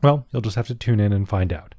Well, 0.01 0.25
you'll 0.31 0.41
just 0.41 0.55
have 0.55 0.67
to 0.67 0.73
tune 0.73 1.01
in 1.01 1.11
and 1.11 1.27
find 1.27 1.51
out. 1.51 1.75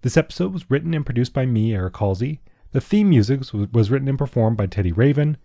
This 0.00 0.16
episode 0.16 0.54
was 0.54 0.70
written 0.70 0.94
and 0.94 1.04
produced 1.04 1.34
by 1.34 1.44
me, 1.44 1.74
Eric 1.74 1.98
Halsey. 1.98 2.40
The 2.72 2.80
theme 2.80 3.10
music 3.10 3.42
was 3.52 3.90
written 3.90 4.08
and 4.08 4.16
performed 4.16 4.56
by 4.56 4.68
Teddy 4.68 4.90
Raven. 4.90 5.36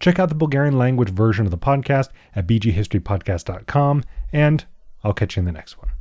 Check 0.00 0.18
out 0.18 0.28
the 0.28 0.34
Bulgarian 0.34 0.76
language 0.76 1.10
version 1.10 1.44
of 1.44 1.52
the 1.52 1.56
podcast 1.56 2.08
at 2.34 2.48
bghistorypodcast.com, 2.48 4.02
and 4.32 4.64
I'll 5.04 5.14
catch 5.14 5.36
you 5.36 5.40
in 5.40 5.46
the 5.46 5.52
next 5.52 5.78
one. 5.78 5.95